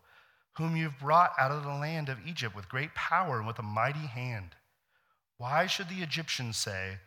[0.59, 3.63] whom you've brought out of the land of Egypt with great power and with a
[3.63, 4.57] mighty hand?
[5.39, 6.99] Why should the Egyptians say,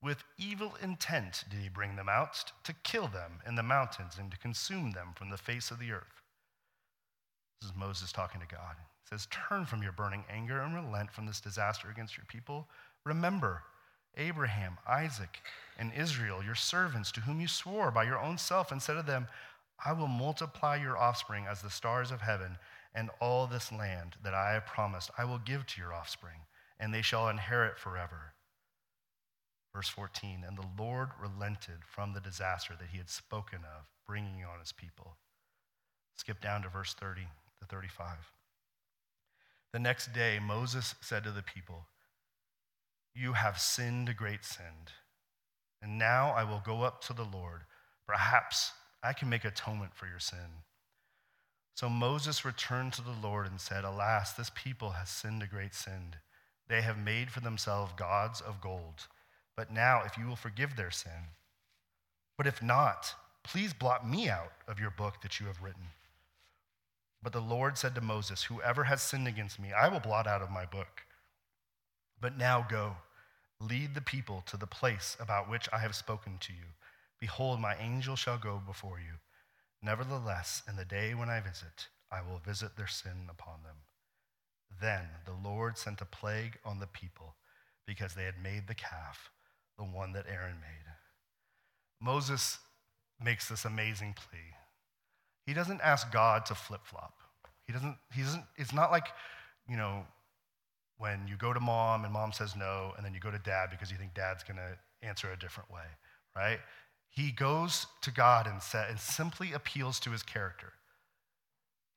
[0.00, 4.30] with evil intent did he bring them out to kill them in the mountains and
[4.30, 6.22] to consume them from the face of the earth?
[7.60, 8.76] This is Moses talking to God.
[8.78, 12.66] He says, Turn from your burning anger and relent from this disaster against your people.
[13.04, 13.62] Remember
[14.16, 15.40] Abraham, Isaac,
[15.78, 19.02] and Israel, your servants, to whom you swore by your own self and said to
[19.02, 19.26] them,
[19.84, 22.58] I will multiply your offspring as the stars of heaven,
[22.94, 26.46] and all this land that I have promised I will give to your offspring,
[26.78, 28.34] and they shall inherit forever.
[29.74, 34.44] Verse 14, and the Lord relented from the disaster that he had spoken of, bringing
[34.44, 35.16] on his people.
[36.14, 37.22] Skip down to verse 30
[37.60, 38.18] to 35.
[39.72, 41.86] The next day, Moses said to the people,
[43.14, 44.90] You have sinned a great sin.
[45.80, 47.62] And now I will go up to the Lord.
[48.06, 50.62] Perhaps I can make atonement for your sin.
[51.74, 55.74] So Moses returned to the Lord and said, Alas, this people has sinned a great
[55.74, 56.16] sin.
[56.68, 59.08] They have made for themselves gods of gold.
[59.56, 61.28] But now, if you will forgive their sin,
[62.38, 65.88] but if not, please blot me out of your book that you have written.
[67.22, 70.42] But the Lord said to Moses, Whoever has sinned against me, I will blot out
[70.42, 71.02] of my book.
[72.20, 72.96] But now go,
[73.60, 76.64] lead the people to the place about which I have spoken to you.
[77.20, 79.18] Behold, my angel shall go before you.
[79.82, 83.76] Nevertheless, in the day when I visit, I will visit their sin upon them.
[84.80, 87.34] Then the Lord sent a plague on the people
[87.86, 89.30] because they had made the calf,
[89.76, 90.92] the one that Aaron made.
[92.00, 92.58] Moses
[93.22, 94.54] makes this amazing plea.
[95.46, 97.18] He doesn't ask God to flip flop.
[97.66, 99.06] He doesn't, he doesn't, it's not like,
[99.68, 100.04] you know,
[100.98, 103.70] when you go to mom and mom says no, and then you go to dad
[103.70, 105.86] because you think dad's going to answer a different way,
[106.36, 106.58] right?
[107.14, 110.72] He goes to God and, sa- and simply appeals to his character.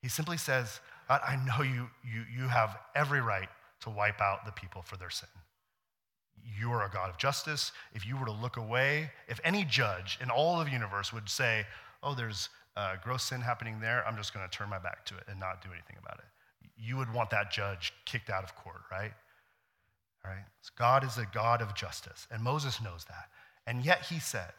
[0.02, 3.48] He simply says, God, I know you, you, you have every right
[3.80, 5.28] to wipe out the people for their sin.
[6.60, 7.72] You are a God of justice.
[7.94, 11.28] If you were to look away, if any judge in all of the universe would
[11.30, 11.66] say,
[12.02, 15.16] oh, there's uh, gross sin happening there, I'm just going to turn my back to
[15.16, 16.26] it and not do anything about it.
[16.76, 19.12] You would want that judge kicked out of court, right?
[20.24, 20.44] All right?
[20.60, 23.30] So God is a God of justice, and Moses knows that.
[23.66, 24.52] And yet he says,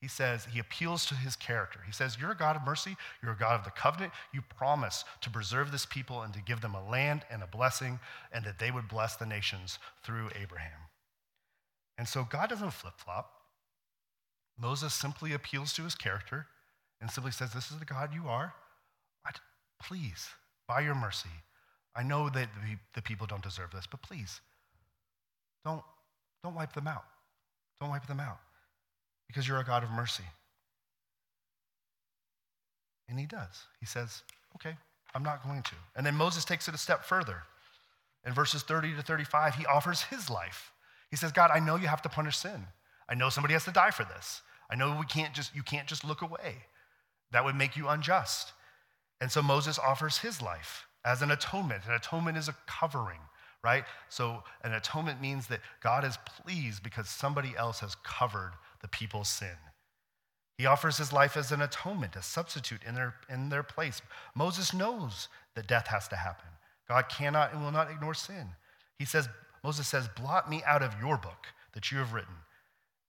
[0.00, 1.80] he says, he appeals to his character.
[1.84, 2.96] He says, You're a God of mercy.
[3.20, 4.12] You're a God of the covenant.
[4.32, 7.98] You promise to preserve this people and to give them a land and a blessing,
[8.32, 10.78] and that they would bless the nations through Abraham.
[11.96, 13.32] And so God doesn't flip flop.
[14.56, 16.46] Moses simply appeals to his character
[17.00, 18.54] and simply says, This is the God you are.
[19.80, 20.28] Please,
[20.66, 21.28] by your mercy,
[21.94, 22.48] I know that
[22.94, 24.40] the people don't deserve this, but please,
[25.64, 25.82] don't,
[26.42, 27.04] don't wipe them out.
[27.80, 28.38] Don't wipe them out
[29.28, 30.24] because you're a God of mercy.
[33.08, 33.66] And he does.
[33.80, 34.22] He says,
[34.56, 34.76] Okay,
[35.14, 35.74] I'm not going to.
[35.94, 37.42] And then Moses takes it a step further.
[38.26, 40.72] In verses 30 to 35, he offers his life.
[41.10, 42.66] He says, God, I know you have to punish sin.
[43.08, 44.42] I know somebody has to die for this.
[44.70, 46.56] I know we can't just, you can't just look away.
[47.30, 48.52] That would make you unjust.
[49.20, 51.84] And so Moses offers his life as an atonement.
[51.86, 53.20] An atonement is a covering,
[53.64, 53.84] right?
[54.08, 59.28] So an atonement means that God is pleased because somebody else has covered the people's
[59.28, 59.56] sin.
[60.56, 64.02] He offers his life as an atonement, a substitute in their, in their place.
[64.34, 66.48] Moses knows that death has to happen.
[66.88, 68.48] God cannot and will not ignore sin.
[68.98, 69.28] He says,
[69.62, 72.34] Moses says, blot me out of your book that you have written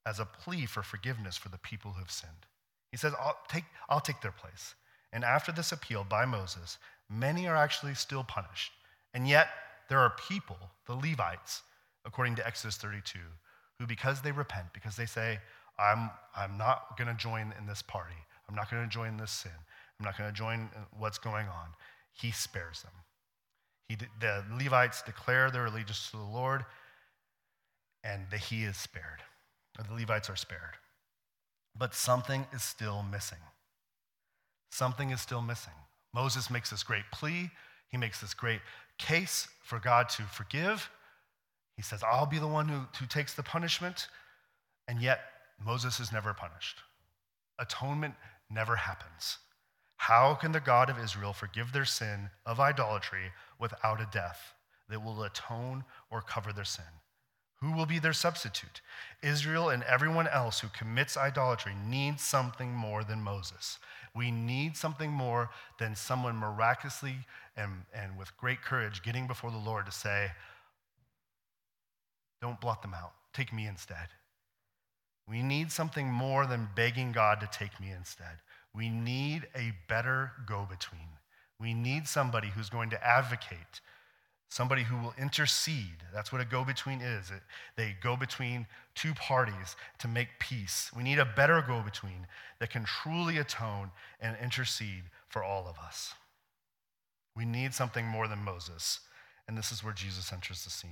[0.06, 2.46] as a plea for forgiveness for the people who have sinned.
[2.92, 4.76] He says, I'll take, I'll take their place.
[5.12, 6.78] And after this appeal by Moses,
[7.10, 8.72] many are actually still punished.
[9.14, 9.50] And yet,
[9.90, 11.64] there are people, the Levites,
[12.06, 13.20] according to Exodus 32,
[13.80, 15.40] who, because they repent, because they say,
[15.80, 18.16] I'm, I'm not going to join in this party,
[18.48, 19.52] I'm not going to join this sin,
[20.00, 21.70] I'm not going to join what's going on,
[22.14, 22.92] he spares them.
[23.88, 26.64] He, the Levites declare their allegiance to the Lord,
[28.04, 29.24] and the, he is spared.
[29.78, 30.78] The Levites are spared.
[31.78, 33.40] But something is still missing.
[34.72, 35.74] Something is still missing.
[36.14, 37.50] Moses makes this great plea.
[37.90, 38.62] He makes this great
[38.98, 40.90] case for God to forgive.
[41.76, 44.08] He says, I'll be the one who, who takes the punishment.
[44.88, 45.22] And yet,
[45.64, 46.80] Moses is never punished.
[47.60, 48.16] Atonement
[48.50, 49.38] never happens.
[49.98, 54.54] How can the God of Israel forgive their sin of idolatry without a death
[54.90, 56.86] that will atone or cover their sin?
[57.60, 58.80] Who will be their substitute?
[59.22, 63.80] Israel and everyone else who commits idolatry needs something more than Moses.
[64.16, 67.16] We need something more than someone miraculously
[67.58, 70.32] and, and with great courage getting before the Lord to say,
[72.42, 73.12] Don't blot them out.
[73.34, 74.08] Take me instead.
[75.30, 78.40] We need something more than begging God to take me instead.
[78.74, 81.08] We need a better go between.
[81.60, 83.82] We need somebody who's going to advocate
[84.50, 86.04] somebody who will intercede.
[86.14, 87.30] That's what a go between is.
[87.30, 87.42] It,
[87.78, 88.66] they go between
[88.96, 90.92] two parties to make peace.
[90.96, 92.28] We need a better go between
[92.60, 96.16] that can truly atone and intercede for all of us.
[97.36, 99.00] We need something more than Moses,
[99.48, 100.90] and this is where Jesus enters the scene.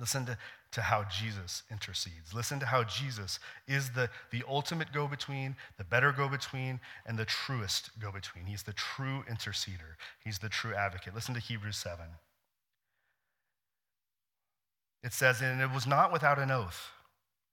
[0.00, 0.38] Listen to,
[0.72, 2.32] to how Jesus intercedes.
[2.34, 7.18] Listen to how Jesus is the, the ultimate go between, the better go between, and
[7.18, 8.46] the truest go between.
[8.46, 11.14] He's the true interceder, he's the true advocate.
[11.14, 12.06] Listen to Hebrews 7.
[15.02, 16.90] It says, And it was not without an oath.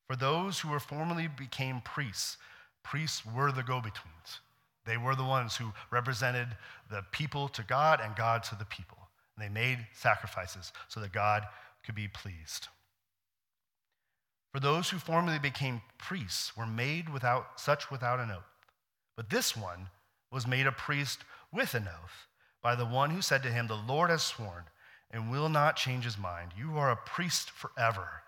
[0.08, 2.38] For those who were formerly became priests,
[2.84, 4.40] priests were the go betweens.
[4.86, 6.48] They were the ones who represented
[6.90, 8.98] the people to God and God to the people.
[9.36, 11.44] And they made sacrifices so that God
[11.88, 12.68] could be pleased.
[14.54, 18.44] For those who formerly became priests were made without such without an oath.
[19.16, 19.88] But this one
[20.30, 21.20] was made a priest
[21.50, 22.28] with an oath
[22.62, 24.66] by the one who said to him, The Lord has sworn,
[25.10, 26.52] and will not change his mind.
[26.58, 28.24] You are a priest forever.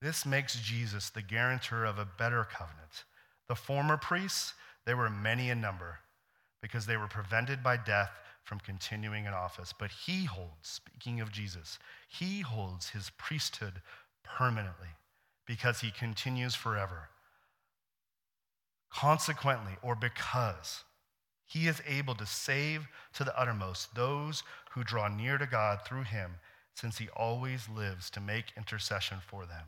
[0.00, 3.04] This makes Jesus the guarantor of a better covenant.
[3.48, 4.54] The former priests,
[4.86, 5.98] they were many in number
[6.62, 8.10] because they were prevented by death
[8.46, 9.74] from continuing in office.
[9.76, 11.78] But he holds, speaking of Jesus,
[12.08, 13.82] he holds his priesthood
[14.24, 14.94] permanently
[15.46, 17.08] because he continues forever.
[18.90, 20.84] Consequently, or because,
[21.44, 26.04] he is able to save to the uttermost those who draw near to God through
[26.04, 26.36] him,
[26.74, 29.66] since he always lives to make intercession for them.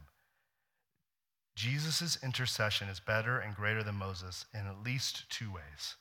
[1.57, 5.97] Jesus' intercession is better and greater than Moses in at least two ways.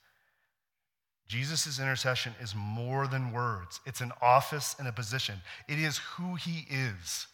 [1.27, 5.35] Jesus' intercession is more than words, it's an office and a position.
[5.67, 7.27] It is who he is.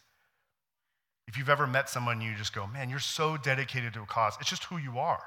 [1.26, 4.36] If you've ever met someone, you just go, man, you're so dedicated to a cause.
[4.40, 5.22] It's just who you are.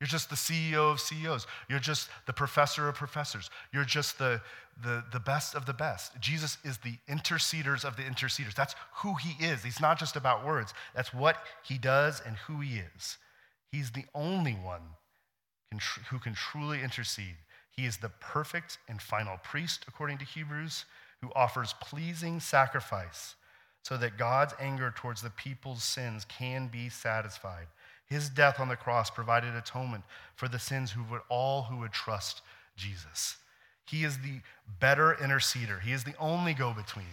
[0.00, 1.46] You're just the CEO of CEOs.
[1.68, 3.48] You're just the professor of professors.
[3.72, 4.40] You're just the,
[4.82, 6.20] the, the best of the best.
[6.20, 8.54] Jesus is the interceders of the interceders.
[8.54, 9.62] That's who he is.
[9.62, 13.18] He's not just about words, that's what he does and who he is.
[13.70, 14.82] He's the only one
[16.10, 17.36] who can truly intercede.
[17.76, 20.84] He is the perfect and final priest, according to Hebrews,
[21.20, 23.34] who offers pleasing sacrifice
[23.82, 27.66] so that God's anger towards the people's sins can be satisfied.
[28.06, 30.04] His death on the cross provided atonement
[30.36, 32.42] for the sins who would all who would trust
[32.76, 33.36] Jesus.
[33.86, 34.40] He is the
[34.80, 35.80] better interceder.
[35.80, 37.06] He is the only go between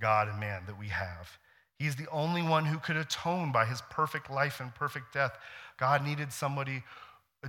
[0.00, 1.38] God and man that we have.
[1.78, 5.36] He is the only one who could atone by his perfect life and perfect death.
[5.78, 6.84] God needed somebody,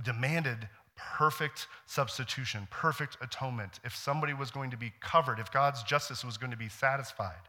[0.02, 3.80] demanded perfect substitution, perfect atonement.
[3.84, 7.48] If somebody was going to be covered, if God's justice was going to be satisfied,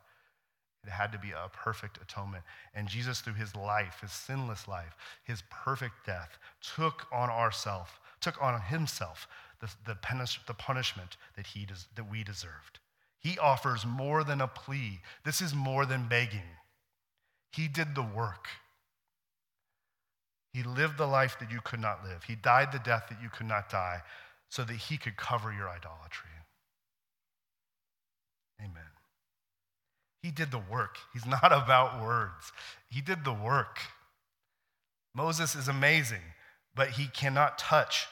[0.85, 2.43] it had to be a perfect atonement.
[2.73, 6.37] And Jesus, through his life, his sinless life, his perfect death,
[6.75, 9.27] took on ourself, took on himself
[9.61, 12.79] the, the, punish, the punishment that, he des, that we deserved.
[13.19, 14.99] He offers more than a plea.
[15.23, 16.41] This is more than begging.
[17.51, 18.47] He did the work.
[20.55, 22.23] He lived the life that you could not live.
[22.23, 24.01] He died the death that you could not die
[24.47, 26.29] so that he could cover your idolatry.
[28.61, 28.87] Amen.
[30.23, 30.95] He did the work.
[31.11, 32.53] He's not about words.
[32.87, 33.79] He did the work.
[35.13, 36.23] Moses is amazing,
[36.73, 38.07] but he cannot touch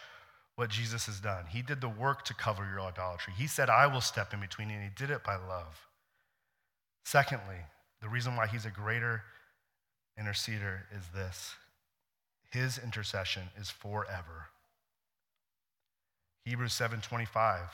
[0.57, 1.45] what Jesus has done.
[1.49, 3.33] He did the work to cover your idolatry.
[3.37, 5.87] He said, I will step in between, and he did it by love.
[7.05, 7.61] Secondly,
[8.01, 9.23] the reason why he's a greater
[10.19, 11.55] interceder is this
[12.53, 14.49] his intercession is forever.
[16.45, 17.69] Hebrews 7:25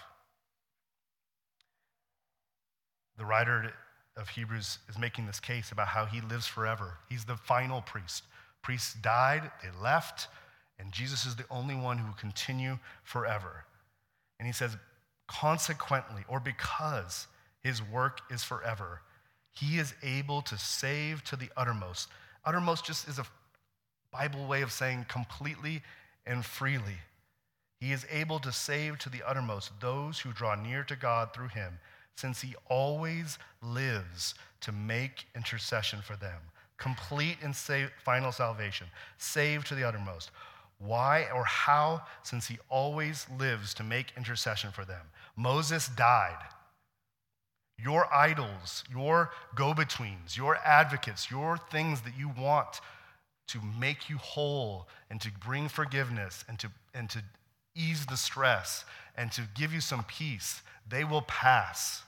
[3.18, 3.74] The writer
[4.16, 6.98] of Hebrews is making this case about how he lives forever.
[7.10, 8.24] He's the final priest.
[8.62, 10.30] Priests died, they left,
[10.78, 13.66] and Jesus is the only one who will continue forever.
[14.40, 14.78] And he says,
[15.28, 17.28] consequently, or because
[17.62, 19.02] his work is forever,
[19.52, 22.08] he is able to save to the uttermost.
[22.46, 23.26] Uttermost just is a
[24.12, 25.82] Bible way of saying completely
[26.26, 26.98] and freely.
[27.80, 31.48] He is able to save to the uttermost those who draw near to God through
[31.50, 31.80] him
[32.16, 36.42] since he always lives to make intercession for them,
[36.78, 38.88] complete and save, final salvation,
[39.18, 40.32] saved to the uttermost.
[40.80, 42.02] Why or how?
[42.24, 45.06] Since he always lives to make intercession for them.
[45.38, 46.38] Moses died.
[47.82, 52.82] Your idols, your go betweens, your advocates, your things that you want
[53.50, 57.24] to make you whole and to bring forgiveness and to, and to
[57.76, 58.86] ease the stress
[59.18, 62.04] and to give you some peace, they will pass.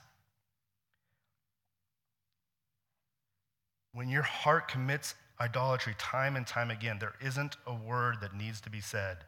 [3.92, 8.60] When your heart commits idolatry time and time again, there isn't a word that needs
[8.62, 9.18] to be said.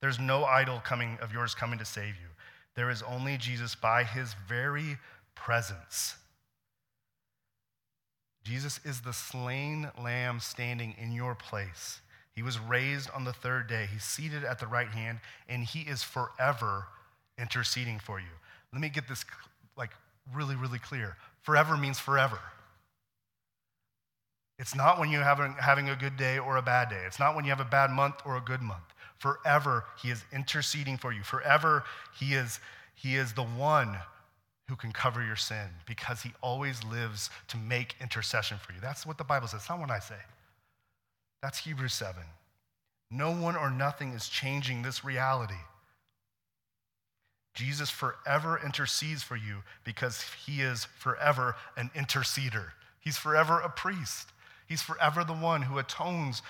[0.00, 2.28] There's no idol coming of yours coming to save you.
[2.74, 4.98] There is only Jesus by his very
[5.34, 6.16] presence.
[8.44, 12.00] Jesus is the slain lamb standing in your place.
[12.34, 13.88] He was raised on the third day.
[13.90, 16.86] He's seated at the right hand, and he is forever
[17.38, 18.26] interceding for you.
[18.72, 19.24] Let me get this
[19.76, 19.90] like
[20.34, 21.16] really, really clear.
[21.42, 22.38] Forever means forever.
[24.58, 27.02] It's not when you're having, having a good day or a bad day.
[27.06, 28.94] It's not when you have a bad month or a good month.
[29.18, 31.22] Forever, He is interceding for you.
[31.22, 31.84] Forever,
[32.18, 32.60] He is,
[32.94, 33.96] he is the one
[34.68, 38.80] who can cover your sin because He always lives to make intercession for you.
[38.80, 39.60] That's what the Bible says.
[39.60, 40.14] It's not what I say.
[41.42, 42.22] That's Hebrews 7.
[43.10, 45.54] No one or nothing is changing this reality.
[47.54, 52.70] Jesus forever intercedes for you because he is forever an interceder.
[52.98, 54.30] He's forever a priest.
[54.66, 56.42] He's forever the one who atones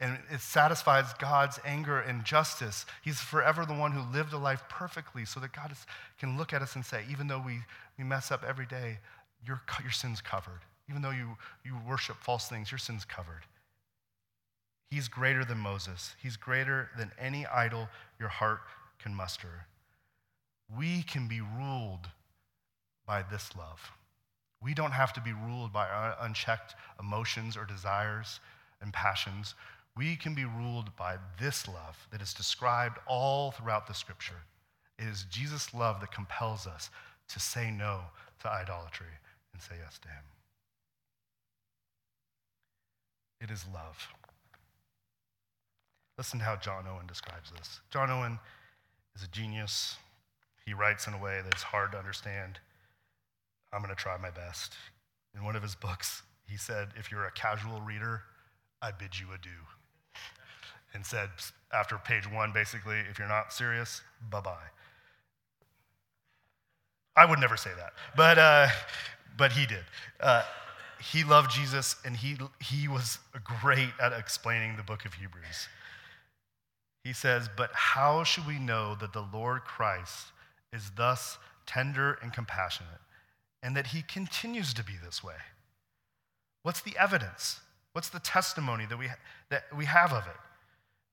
[0.00, 2.86] and it satisfies God's anger and justice.
[3.02, 5.86] He's forever the one who lived a life perfectly so that God is,
[6.18, 7.60] can look at us and say, even though we,
[7.98, 8.98] we mess up every day,
[9.46, 10.60] your, your sin's covered.
[10.88, 13.42] Even though you, you worship false things, your sin's covered.
[14.90, 16.14] He's greater than Moses.
[16.20, 17.88] He's greater than any idol
[18.18, 18.60] your heart
[18.98, 19.66] can muster.
[20.76, 22.08] We can be ruled
[23.06, 23.92] by this love.
[24.62, 28.40] We don't have to be ruled by our unchecked emotions or desires
[28.82, 29.54] and passions.
[29.96, 34.42] We can be ruled by this love that is described all throughout the scripture.
[34.98, 36.90] It is Jesus' love that compels us
[37.28, 38.00] to say no
[38.40, 39.06] to idolatry
[39.52, 40.22] and say yes to Him.
[43.40, 44.08] It is love.
[46.18, 47.80] Listen to how John Owen describes this.
[47.90, 48.38] John Owen
[49.16, 49.96] is a genius.
[50.66, 52.58] He writes in a way that's hard to understand.
[53.72, 54.74] I'm going to try my best.
[55.34, 58.22] In one of his books, he said, If you're a casual reader,
[58.82, 59.50] I bid you adieu.
[60.92, 61.30] And said,
[61.72, 64.56] after page one, basically, if you're not serious, bye bye.
[67.16, 68.68] I would never say that, but, uh,
[69.36, 69.84] but he did.
[70.20, 70.42] Uh,
[71.00, 75.68] he loved Jesus, and he, he was great at explaining the book of Hebrews.
[77.04, 80.26] He says, But how should we know that the Lord Christ
[80.72, 83.00] is thus tender and compassionate,
[83.62, 85.36] and that he continues to be this way?
[86.62, 87.60] What's the evidence?
[87.92, 89.08] What's the testimony that we,
[89.48, 90.36] that we have of it?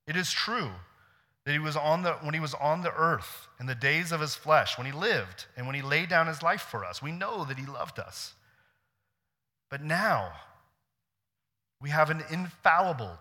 [0.07, 0.71] It is true
[1.45, 4.21] that he was on the, when he was on the earth in the days of
[4.21, 7.11] his flesh, when he lived, and when he laid down his life for us, we
[7.11, 8.33] know that he loved us.
[9.69, 10.31] But now,
[11.81, 13.17] we have an infallible,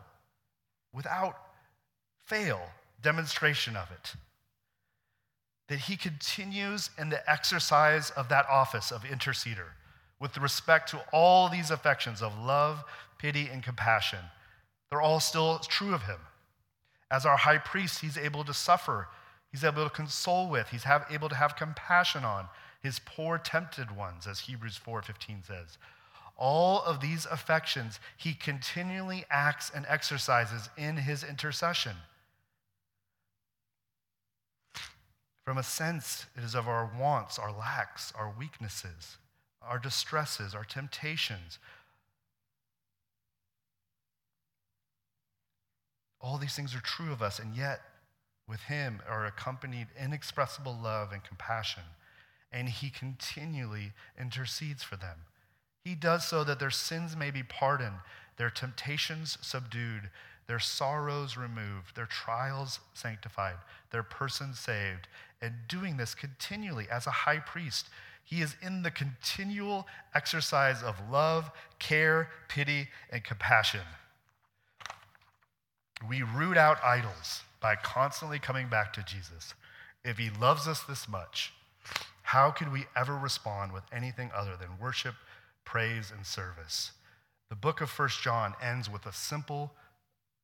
[0.92, 1.36] without
[2.24, 2.60] fail
[3.02, 4.14] demonstration of it.
[5.68, 9.70] That he continues in the exercise of that office of interceder
[10.18, 12.82] with respect to all these affections of love,
[13.18, 14.20] pity, and compassion.
[14.88, 16.18] They're all still true of him.
[17.10, 19.08] As our high priest, he's able to suffer,
[19.50, 22.48] he's able to console with, he's have, able to have compassion on
[22.82, 25.78] his poor tempted ones, as Hebrews 4:15 says.
[26.36, 31.96] All of these affections he continually acts and exercises in his intercession.
[35.44, 39.16] From a sense, it is of our wants, our lacks, our weaknesses,
[39.62, 41.58] our distresses, our temptations.
[46.20, 47.80] All these things are true of us, and yet
[48.48, 51.82] with him are accompanied inexpressible love and compassion,
[52.52, 55.18] and he continually intercedes for them.
[55.84, 57.96] He does so that their sins may be pardoned,
[58.36, 60.10] their temptations subdued,
[60.46, 63.56] their sorrows removed, their trials sanctified,
[63.90, 65.08] their person saved,
[65.40, 67.88] and doing this continually as a high priest.
[68.24, 73.82] He is in the continual exercise of love, care, pity, and compassion.
[76.08, 79.54] We root out idols by constantly coming back to Jesus.
[80.04, 81.52] If he loves us this much,
[82.22, 85.14] how could we ever respond with anything other than worship,
[85.64, 86.92] praise, and service?
[87.48, 89.72] The book of First John ends with a simple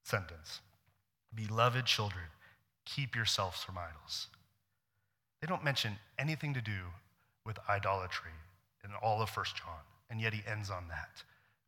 [0.04, 0.60] sentence
[1.34, 2.26] Beloved children,
[2.84, 4.26] keep yourselves from idols.
[5.40, 6.92] They don't mention anything to do
[7.46, 8.32] with idolatry
[8.84, 9.80] in all of First John,
[10.10, 11.22] and yet he ends on that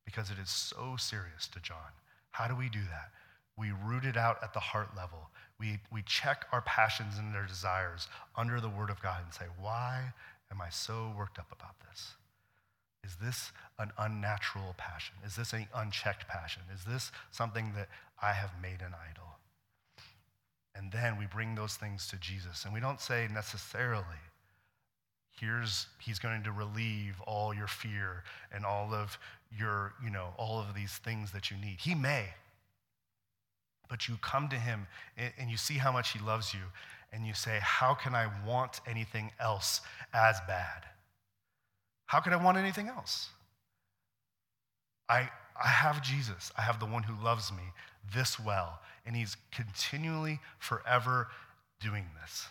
[0.05, 1.93] because it is so serious to John.
[2.31, 3.11] How do we do that?
[3.57, 5.31] We root it out at the heart level.
[5.61, 9.47] We, we check our passions and their desires under the Word of God and say,
[9.61, 10.13] Why
[10.51, 12.15] am I so worked up about this?
[13.05, 15.15] Is this an unnatural passion?
[15.25, 16.63] Is this an unchecked passion?
[16.73, 17.89] Is this something that
[18.21, 19.39] I have made an idol?
[20.75, 22.65] And then we bring those things to Jesus.
[22.65, 24.05] And we don't say necessarily,
[25.39, 29.19] here's, he's going to relieve all your fear and all of
[29.57, 31.77] your, you know, all of these things that you need.
[31.81, 32.27] He may.
[33.89, 34.87] But you come to him
[35.39, 36.61] and you see how much he loves you,
[37.13, 39.81] and you say, How can I want anything else
[40.13, 40.85] as bad?
[42.07, 43.29] How could I want anything else?
[45.09, 45.29] I,
[45.63, 46.51] I have Jesus.
[46.57, 47.63] I have the one who loves me
[48.13, 48.81] this well.
[49.07, 51.29] And he's continually, forever
[51.81, 52.47] doing this.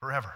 [0.00, 0.34] Forever.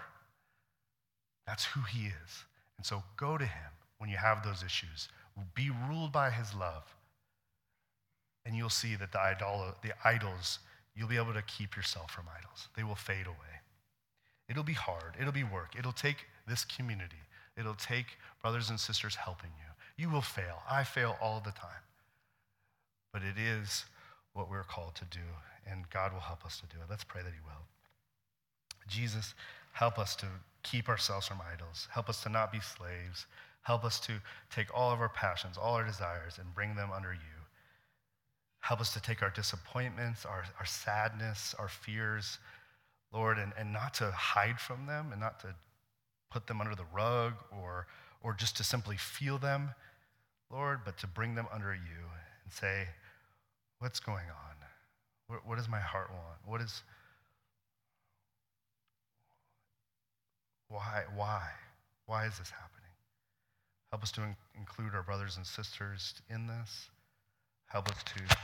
[1.45, 2.45] That's who he is.
[2.77, 5.09] And so go to him when you have those issues.
[5.53, 6.83] Be ruled by his love.
[8.45, 10.59] And you'll see that the, idol, the idols,
[10.95, 12.69] you'll be able to keep yourself from idols.
[12.75, 13.61] They will fade away.
[14.49, 15.15] It'll be hard.
[15.19, 15.75] It'll be work.
[15.77, 17.23] It'll take this community.
[17.57, 20.03] It'll take brothers and sisters helping you.
[20.03, 20.63] You will fail.
[20.69, 21.83] I fail all the time.
[23.13, 23.85] But it is
[24.33, 25.19] what we're called to do,
[25.69, 26.89] and God will help us to do it.
[26.89, 27.65] Let's pray that He will.
[28.87, 29.33] Jesus,
[29.73, 30.25] help us to
[30.63, 31.87] keep ourselves from idols.
[31.91, 33.25] Help us to not be slaves.
[33.63, 34.13] Help us to
[34.49, 37.40] take all of our passions, all our desires, and bring them under you.
[38.61, 42.39] Help us to take our disappointments, our, our sadness, our fears,
[43.11, 45.53] Lord, and, and not to hide from them and not to
[46.31, 47.87] put them under the rug or,
[48.23, 49.71] or just to simply feel them,
[50.49, 52.05] Lord, but to bring them under you
[52.43, 52.87] and say,
[53.79, 54.51] What's going on?
[55.25, 56.37] What, what does my heart want?
[56.45, 56.83] What is.
[60.67, 61.03] Why?
[61.15, 61.41] Why?
[62.05, 62.91] Why is this happening?
[63.89, 66.89] Help us to in- include our brothers and sisters in this.
[67.71, 68.37] Help us to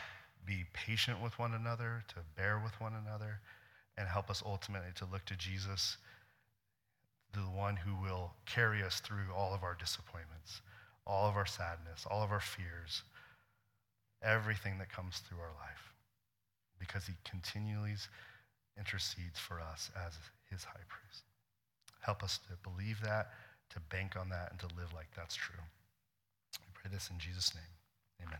[0.46, 3.42] be patient with one another, to bear with one another,
[3.98, 5.98] and help us ultimately to look to Jesus,
[7.34, 10.62] the one who will carry us through all of our disappointments,
[11.06, 13.04] all of our sadness, all of our fears,
[14.24, 15.94] everything that comes through our life,
[16.80, 17.96] because he continually
[18.78, 20.14] intercedes for us as
[20.50, 21.24] his high priest.
[22.00, 23.32] Help us to believe that,
[23.72, 25.60] to bank on that, and to live like that's true.
[26.60, 28.26] We pray this in Jesus' name.
[28.26, 28.40] Amen.